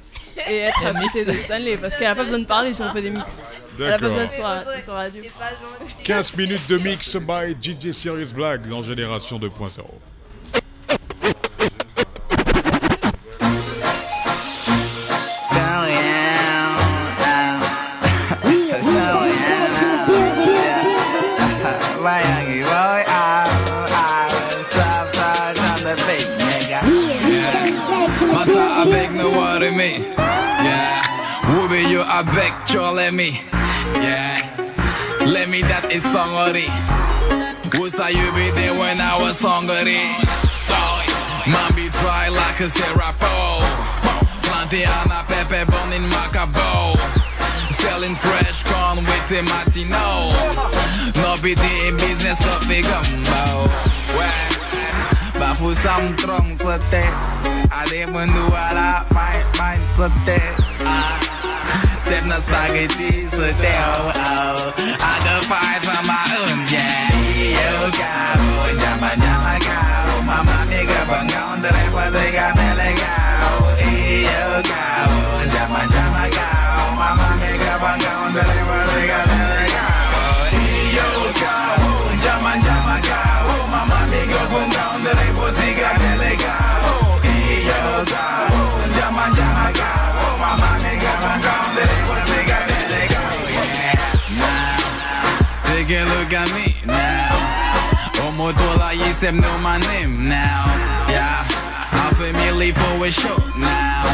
et 0.48 0.56
être 0.56 0.86
à 0.86 0.94
côté 0.94 1.24
de 1.26 1.32
Stanley 1.32 1.76
parce 1.76 1.96
qu'elle 1.96 2.06
a 2.06 2.14
pas 2.14 2.24
besoin 2.24 2.38
de 2.38 2.44
parler 2.46 2.72
si 2.72 2.80
on 2.82 2.90
fait 2.92 3.02
des 3.02 3.10
mix. 3.10 3.26
Elle 3.78 3.86
a 3.92 3.98
pas 3.98 4.08
besoin 4.08 4.24
D'accord. 4.26 4.30
de 4.30 4.34
sur 4.34 4.44
la, 4.44 4.82
sur 4.82 4.92
la 4.94 4.98
radio. 5.00 5.22
15 6.04 6.36
minutes 6.36 6.68
de 6.68 6.78
mix 6.78 7.16
by 7.16 7.56
DJ 7.60 7.92
Sirius 7.92 8.32
Black 8.32 8.66
dans 8.68 8.82
Génération 8.82 9.38
2.0. 9.38 9.48
you 32.22 32.28
avec 32.28 32.52
chole 32.64 33.12
me. 33.12 33.40
Yeah. 33.94 34.38
Let 35.26 35.48
me 35.48 35.62
that 35.62 35.90
is 35.92 36.02
songori. 36.04 36.68
Who 37.74 37.90
say 37.90 38.12
you 38.12 38.32
be 38.32 38.50
there 38.50 38.78
when 38.78 39.00
I 39.00 39.18
was 39.20 39.40
hungry? 39.40 39.98
Man 41.46 41.74
be 41.74 41.88
dry 41.88 42.28
like 42.28 42.60
a 42.60 42.68
serapo. 42.68 43.62
Plantiana 44.42 45.26
pepe 45.26 45.64
born 45.70 45.92
in 45.92 46.02
Macabo. 46.10 46.96
Selling 47.72 48.14
fresh 48.14 48.62
corn 48.62 48.98
with 48.98 49.28
the 49.28 49.42
Martino. 49.42 50.30
No 51.22 51.36
be 51.42 51.54
the 51.54 51.96
business 51.98 52.38
coffee 52.38 52.82
gumbo. 52.82 53.68
Well, 54.16 54.52
Bafu 55.40 55.74
sam 55.74 56.14
trong 56.16 56.56
sate 56.58 57.02
Ade 57.72 58.06
mendua 58.12 58.70
la 58.74 59.04
main 59.10 59.44
main 59.58 59.80
sate 59.96 60.38
Ah 60.84 61.31
Sip 62.12 62.28
na 62.28 62.36
spaghetti 62.44 63.24
sate 63.24 63.72
oh 63.72 64.12
oh 64.12 64.68
I 65.00 65.12
go 65.24 65.34
fight 65.48 65.80
for 65.80 65.96
my 66.04 66.20
own 66.44 66.60
yeah. 66.68 67.08
Yo 67.56 67.88
kau 67.88 68.68
Jama 68.76 69.16
jama 69.16 69.56
kau 69.56 70.20
Mama 70.20 70.60
mega 70.68 71.08
bangaun 71.08 71.64
Dari 71.64 71.88
pasega 71.88 72.52
melegau 72.52 73.64
Yo 74.28 74.44
kau 74.60 75.16
Jama 75.56 75.80
jama 75.88 76.24
kau 76.36 76.84
Mama 77.00 77.28
mega 77.40 77.74
bangaun 77.80 78.28
Dari 78.36 78.60
pasega 78.60 79.20
melegau 79.32 80.12
Yo 80.92 81.08
kau 81.40 81.96
Jama 82.20 82.52
jama 82.60 82.96
kau 83.08 83.56
Mama 83.72 83.98
mega 84.12 84.42
bangaun 84.52 84.98
Dari 85.00 85.28
pasega 85.32 85.90
melegau 85.96 86.92
Yo 87.24 87.82
kau 88.04 88.60
Jama 89.00 89.24
jama 89.32 89.66
kau 89.72 90.28
Mama 90.36 90.70
mega 90.84 91.14
bangaun 91.24 91.71
Take 95.82 95.98
a 95.98 96.04
look 96.14 96.32
at 96.32 96.46
me 96.54 96.76
now. 96.86 97.34
Omotola 98.22 98.94
Yisem 98.94 99.42
know 99.42 99.58
my 99.58 99.80
name 99.90 100.28
now. 100.28 100.62
Yeah. 101.10 101.42
I'm 101.90 102.14
familiar 102.14 102.72
for 102.72 103.04
a 103.04 103.10
show 103.10 103.34
now. 103.58 104.06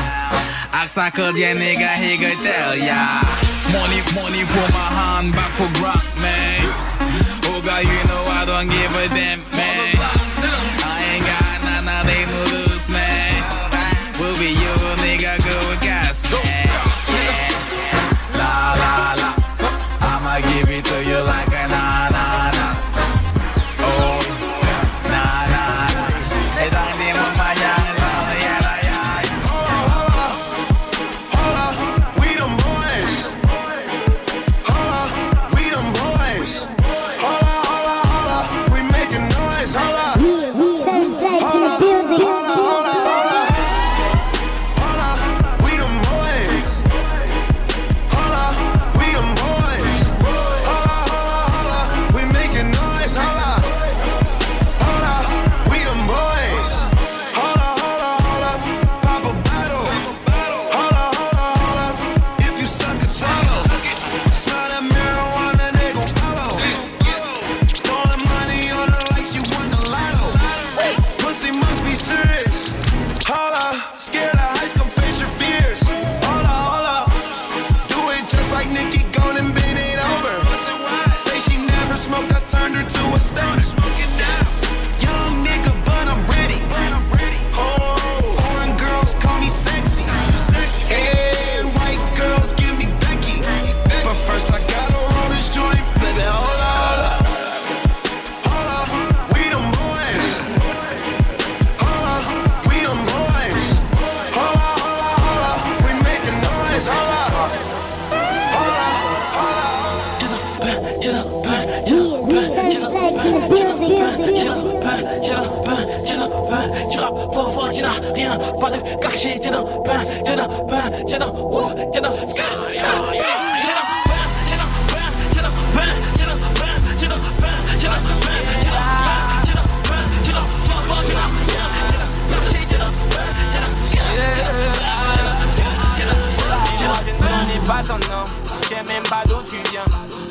Aksa 0.72 1.12
Kodya 1.12 1.52
nigga, 1.52 1.92
he 2.00 2.16
could 2.16 2.40
tell 2.40 2.72
ya. 2.72 3.20
Money, 3.68 4.00
money 4.16 4.48
for 4.48 4.64
my 4.72 4.88
hand, 4.96 5.34
back 5.36 5.52
for 5.52 5.68
grant, 5.76 6.08
man. 6.24 6.64
Oh 7.52 7.60
God, 7.60 7.84
you 7.84 8.00
know 8.08 8.24
I 8.32 8.48
don't 8.48 8.68
give 8.72 8.94
a 8.96 9.06
damn, 9.12 9.44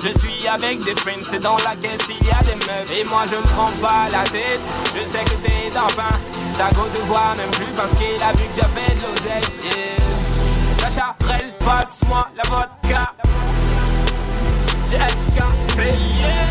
Je 0.07 0.19
suis 0.19 0.47
avec 0.47 0.81
des 0.85 0.95
friends, 0.95 1.25
c'est 1.29 1.43
dans 1.43 1.57
la 1.57 1.75
caisse 1.75 2.07
il 2.07 2.25
y 2.25 2.31
a 2.31 2.41
des 2.43 2.55
meufs. 2.65 2.97
Et 2.97 3.03
moi 3.09 3.23
je 3.29 3.35
me 3.35 3.41
prends 3.41 3.71
pas 3.81 4.07
la 4.09 4.23
tête, 4.23 4.61
je 4.95 5.05
sais 5.05 5.23
que 5.25 5.35
t'es 5.45 5.69
dans 5.73 5.93
pain. 5.97 6.15
Ta 6.57 6.69
te 6.69 7.05
voit 7.05 7.35
même 7.35 7.51
plus 7.51 7.73
parce 7.75 7.91
qu'il 7.91 8.23
a 8.23 8.31
vu 8.31 8.45
que 8.47 8.55
j'avais 8.55 8.95
de 8.95 9.01
l'oseille. 9.03 9.51
Yeah. 9.63 9.97
La 10.81 10.89
charelle, 10.89 11.53
passe-moi 11.59 12.25
la 12.37 12.43
vodka. 12.49 13.13
Jessica, 14.89 15.47
c'est 15.75 15.91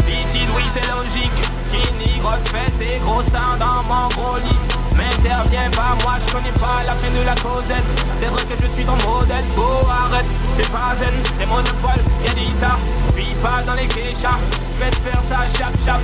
Liquide, 0.07 0.51
oui 0.55 0.63
c'est 0.71 0.87
logique 0.93 1.33
Skinny, 1.59 2.21
grosse 2.21 2.45
fesse 2.53 2.81
et 2.83 3.01
gros 3.01 3.23
sein 3.23 3.57
dans 3.59 3.83
mon 3.85 4.09
gros 4.09 4.37
lit 4.37 4.61
M'interviens 4.95 5.71
pas, 5.71 5.97
moi 6.05 6.19
je 6.21 6.31
connais 6.31 6.53
pas 6.53 6.85
la 6.87 6.93
fin 6.93 7.11
de 7.19 7.25
la 7.25 7.35
causette 7.37 7.89
C'est 8.15 8.27
vrai 8.27 8.45
que 8.45 8.61
je 8.61 8.67
suis 8.67 8.85
ton 8.85 8.97
modèle, 9.09 9.43
oh 9.57 9.89
arrête, 9.89 10.29
t'es 10.59 10.69
pas 10.69 10.95
zen 10.97 11.15
C'est 11.39 11.49
monopole, 11.49 12.03
y'a 12.27 12.35
dit 12.35 12.53
ça, 12.61 12.77
puis 13.15 13.35
pas 13.43 13.63
dans 13.67 13.75
les 13.75 13.87
geishas, 13.87 14.41
je 14.73 14.79
vais 14.79 14.91
te 14.91 14.97
faire 14.97 15.21
ça 15.23 15.47
chap 15.57 15.73
chap. 15.85 16.01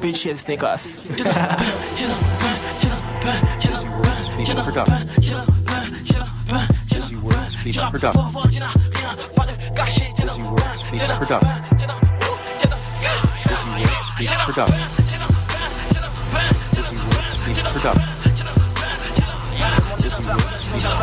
Bitch 0.00 0.26
and 0.26 0.36
sneakers. 0.36 1.00
Speaking 4.34 4.64
for 4.64 4.72
Duff. 4.72 4.88
Busy 6.88 7.16
work 7.16 7.50
speaking 7.50 7.90
for 7.90 7.92
Duff. 7.92 7.92
Busy 7.92 7.92
work 7.92 7.92
speaking 7.92 7.92
for 7.92 7.98
Duff. 7.98 8.16
Busy 10.20 10.42
work 10.42 10.70
speaking 10.84 11.14
for 11.18 11.26
Duff. 11.26 11.42
Busy 14.18 14.36
work 14.36 14.42
speaking 14.42 14.42
for 14.42 14.52
Duff. 14.52 14.70
Busy 16.82 17.06
work 17.08 17.22
speaking 17.42 17.70
for 17.72 17.80
Duff. 17.80 18.02
Busy 20.72 20.88
work 20.88 21.02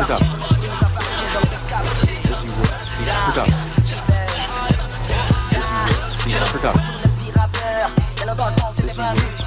for 3.26 3.34
Duff 3.34 3.69
forgot. 6.60 6.74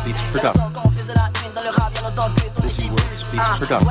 Beats 0.03 0.22
forgot. 0.32 0.55
Beats 3.32 3.57
forgot. 3.59 3.82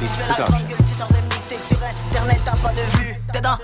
Beats 0.00 0.16
forgot. 0.16 0.50
t'as 2.44 2.56
pas 2.56 2.72
de 2.72 3.40
dans 3.40 3.58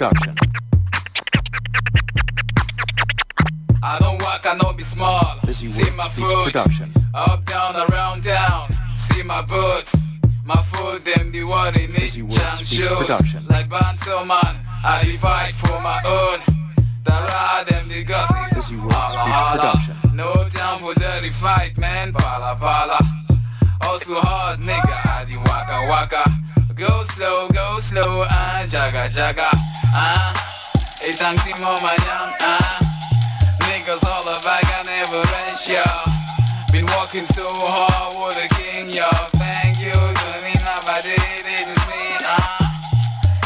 Production. 0.00 0.34
I 3.82 3.98
don't 3.98 4.22
walk, 4.22 4.46
I 4.46 4.56
know 4.56 4.72
be 4.72 4.82
small. 4.82 5.36
Busy 5.44 5.68
See 5.68 5.90
my 5.90 6.08
foot, 6.08 6.46
Production. 6.54 6.90
up, 7.12 7.44
down, 7.44 7.76
around, 7.76 8.22
down. 8.22 8.74
See 8.96 9.22
my 9.22 9.42
boots, 9.42 9.94
my 10.42 10.56
foot, 10.62 11.04
them 11.04 11.30
the 11.32 11.44
need. 11.76 11.92
Busy 11.92 12.22
Works 12.22 12.34
Jam 12.40 12.64
shoes, 12.64 12.88
Production. 12.88 13.44
like 13.50 13.68
Banso 13.68 14.26
man. 14.26 14.64
I 14.82 15.18
fight 15.20 15.52
for 15.56 15.78
my 15.82 16.00
own. 16.06 16.38
The 17.04 17.10
ride 17.10 17.64
them 17.68 17.88
the 17.90 18.02
gossip. 18.02 18.54
Busy 18.54 18.76
Works 18.76 18.94
Holla. 18.96 19.58
Production. 19.58 20.16
No 20.16 20.32
time 20.48 20.80
for 20.80 20.94
dirty 20.94 21.28
fight, 21.28 21.76
man. 21.76 22.14
Pala 22.14 22.56
pala. 22.58 22.98
Also 23.82 24.14
hard, 24.18 24.60
nigga. 24.60 24.96
I 25.04 25.26
dey 25.28 25.36
waka 25.36 25.86
waka. 25.90 26.40
Go 26.74 27.04
slow, 27.12 27.48
go 27.50 27.80
slow, 27.80 28.24
ah, 28.30 28.64
jaga 28.66 29.10
jaga, 29.10 29.50
ah. 29.94 30.32
Itang 31.00 31.38
si 31.44 31.52
mo 31.60 31.76
manyang, 31.80 32.32
ah. 32.40 32.78
Niggas 33.66 34.02
all 34.04 34.26
about, 34.26 34.64
I 34.64 34.82
never 34.84 35.22
rest, 35.32 35.68
y'all. 35.68 36.06
Been 36.72 36.86
working 36.98 37.26
so 37.34 37.46
hard, 37.50 38.14
what 38.14 38.36
a 38.36 38.46
king, 38.54 38.90
y'all. 38.90 39.28
Thank 39.38 39.80
you, 39.80 39.92
Tony 39.94 40.54
Nobody, 40.62 41.16
this 41.42 41.70
is 41.70 41.82
me, 41.88 42.02
ah. 42.22 42.70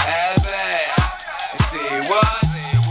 Ebe, 0.04 0.64
say 1.70 2.08
what? 2.08 2.44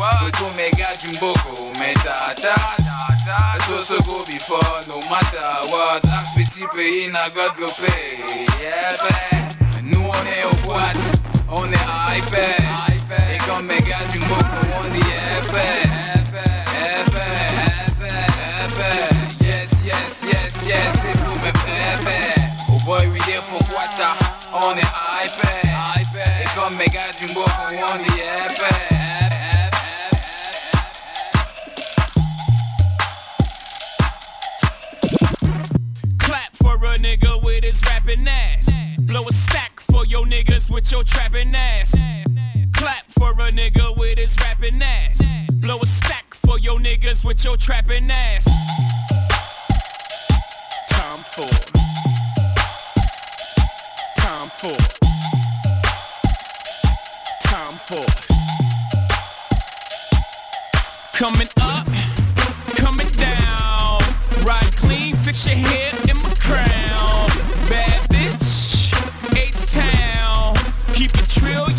Kutu 0.04 0.56
mega 0.56 0.88
jumboko, 1.00 1.72
meta 1.80 2.36
tat. 2.36 2.80
So 3.68 3.84
so 3.84 4.00
go 4.02 4.26
before, 4.26 4.84
no 4.88 5.00
matter 5.08 5.72
what. 5.72 6.04
Ask 6.06 6.36
petit 6.36 6.68
pays, 6.76 7.12
na 7.12 7.30
God 7.30 7.56
go 7.58 7.68
pay. 7.68 8.20
Yeah. 8.60 8.98
Nous 9.82 10.02
on 10.02 10.26
est 10.28 10.44
au 10.44 10.56
boîte, 10.66 10.98
on 11.50 11.72
est 11.72 11.88
omega 13.50 13.98
중복 14.12 14.32
원이 14.32 15.00
예배 15.00 15.56
예배 16.80 17.18
예배 17.20 18.84
Yes 19.42 19.84
yes 19.84 20.24
yes 20.24 20.54
yes 20.66 21.04
oh 22.70 22.80
boy 22.86 23.10
we 23.12 23.20
here 23.22 23.42
for 23.42 23.60
quarter 23.66 24.14
on 24.54 24.78
the 24.78 25.04
nigga 37.00 37.44
with 37.44 37.64
his 37.64 37.82
rapping 37.84 38.28
ass. 38.28 38.70
Blow 39.00 39.28
a 39.28 39.34
stack 39.34 39.80
for 39.80 40.06
your 40.06 40.26
niggas 40.26 40.72
with 40.72 40.90
your 40.92 41.04
trapping 41.04 41.54
ass. 41.54 41.94
For 43.24 43.32
a 43.32 43.52
nigga 43.52 43.98
with 43.98 44.20
his 44.20 44.36
rapping 44.42 44.82
ass. 44.82 45.18
Blow 45.54 45.80
a 45.82 45.86
stack 45.86 46.34
for 46.34 46.60
your 46.60 46.78
niggas 46.78 47.24
with 47.24 47.42
your 47.46 47.56
trapping 47.56 48.12
ass. 48.12 48.44
Time 50.90 51.24
Ford. 51.32 51.66
Time 54.18 54.50
Ford. 54.60 54.90
Time 57.44 57.78
Ford. 57.88 58.14
Coming 61.14 61.48
up, 61.62 61.88
coming 62.76 63.08
down. 63.08 64.02
Ride 64.44 64.76
clean, 64.76 65.16
fix 65.16 65.48
your 65.48 65.56
hair 65.56 65.93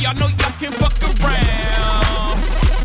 y'all 0.05 0.15
know 0.21 0.29
y'all 0.29 0.53
can 0.61 0.73
fuck 0.77 0.93
around. 1.01 2.37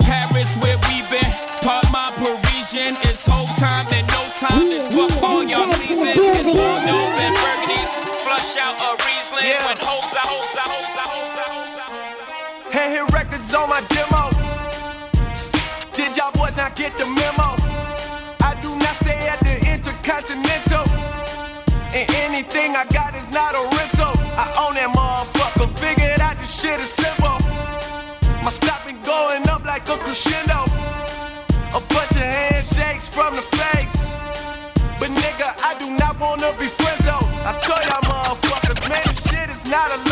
Paris, 0.08 0.56
where 0.64 0.80
we 0.88 1.04
been. 1.12 1.28
Part 1.60 1.84
my 1.92 2.16
Parisian. 2.16 2.96
It's 3.04 3.26
whole 3.28 3.52
time 3.60 3.88
and 3.92 4.08
no 4.08 4.24
time. 4.40 4.72
It's 4.72 4.88
what 4.96 5.12
all 5.22 5.44
y'all 5.44 5.68
season. 5.76 6.16
It's 6.16 6.48
Bordeaux 6.48 7.12
and 7.20 7.36
Burgundies. 7.36 7.92
Flush 8.24 8.56
out 8.64 8.80
a 8.80 8.96
Riesling. 9.04 9.52
When 9.68 9.78
hoes 9.84 10.16
out, 10.16 10.32
hoes 10.32 10.56
out, 10.64 10.72
hoes 10.72 10.96
out, 10.96 11.12
hoes 11.12 11.36
out, 11.44 11.52
hoes 11.52 11.76
out, 11.76 11.92
hoes 11.92 12.16
out. 12.64 12.72
Hand 12.72 12.94
hit 12.96 13.12
records 13.12 13.54
on 13.54 13.68
my 13.68 13.84
demo. 13.92 14.32
Did 15.92 16.16
y'all 16.16 16.32
boys 16.32 16.56
not 16.56 16.78
get 16.78 16.96
the 16.98 17.04
memo? 17.04 17.60
I 18.48 18.56
do 18.64 18.72
not 18.80 18.96
stay 18.96 19.20
at 19.28 19.44
the 19.44 19.60
Intercontinental. 19.68 20.88
And 21.92 22.08
anything 22.24 22.78
I 22.78 22.86
got 22.94 23.14
is 23.14 23.28
not 23.28 23.56
a 23.56 23.64
crescendo. 30.10 30.66
A 31.78 31.80
bunch 31.94 32.12
of 32.18 32.26
handshakes 32.26 33.08
from 33.08 33.36
the 33.36 33.44
fakes. 33.44 34.18
But 35.00 35.12
nigga, 35.12 35.54
I 35.62 35.78
do 35.78 35.88
not 36.02 36.20
wanna 36.20 36.52
be 36.58 36.66
friends 36.66 37.02
though. 37.06 37.26
I 37.46 37.54
told 37.62 37.82
y'all 37.86 38.02
motherfuckers, 38.10 38.90
man, 38.90 39.04
this 39.06 39.22
shit 39.30 39.50
is 39.52 39.64
not 39.66 39.92
a 39.92 40.09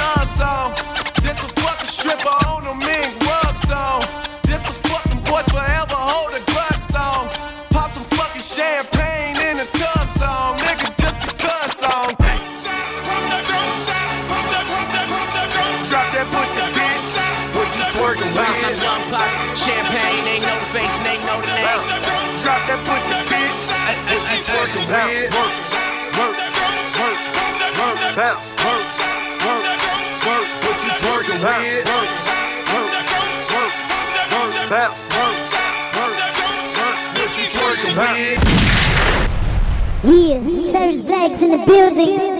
Drop 22.47 22.63
that 22.63 22.79
pussy, 22.87 23.11
bitch. 23.27 23.75
You? 24.07 25.27
Work, 25.35 25.51
work, 26.15 26.39
work, 26.95 27.19
work, 27.75 28.39
bounce, 28.63 29.03
work, 29.43 29.67
work, 29.67 30.47
work. 30.47 31.27
You? 31.43 31.83
Work, 31.83 32.07
work, 32.71 32.87
work, 33.51 33.75
work, 34.71 34.95
bounce, 35.11 35.51
work, 35.91 36.23
work, 36.39 37.83
work. 37.97 38.15
You? 38.15 38.39
Yeah, 40.07 40.39
Sirius 40.71 41.01
Black's 41.01 41.41
in 41.41 41.51
the 41.51 41.57
building. 41.67 42.36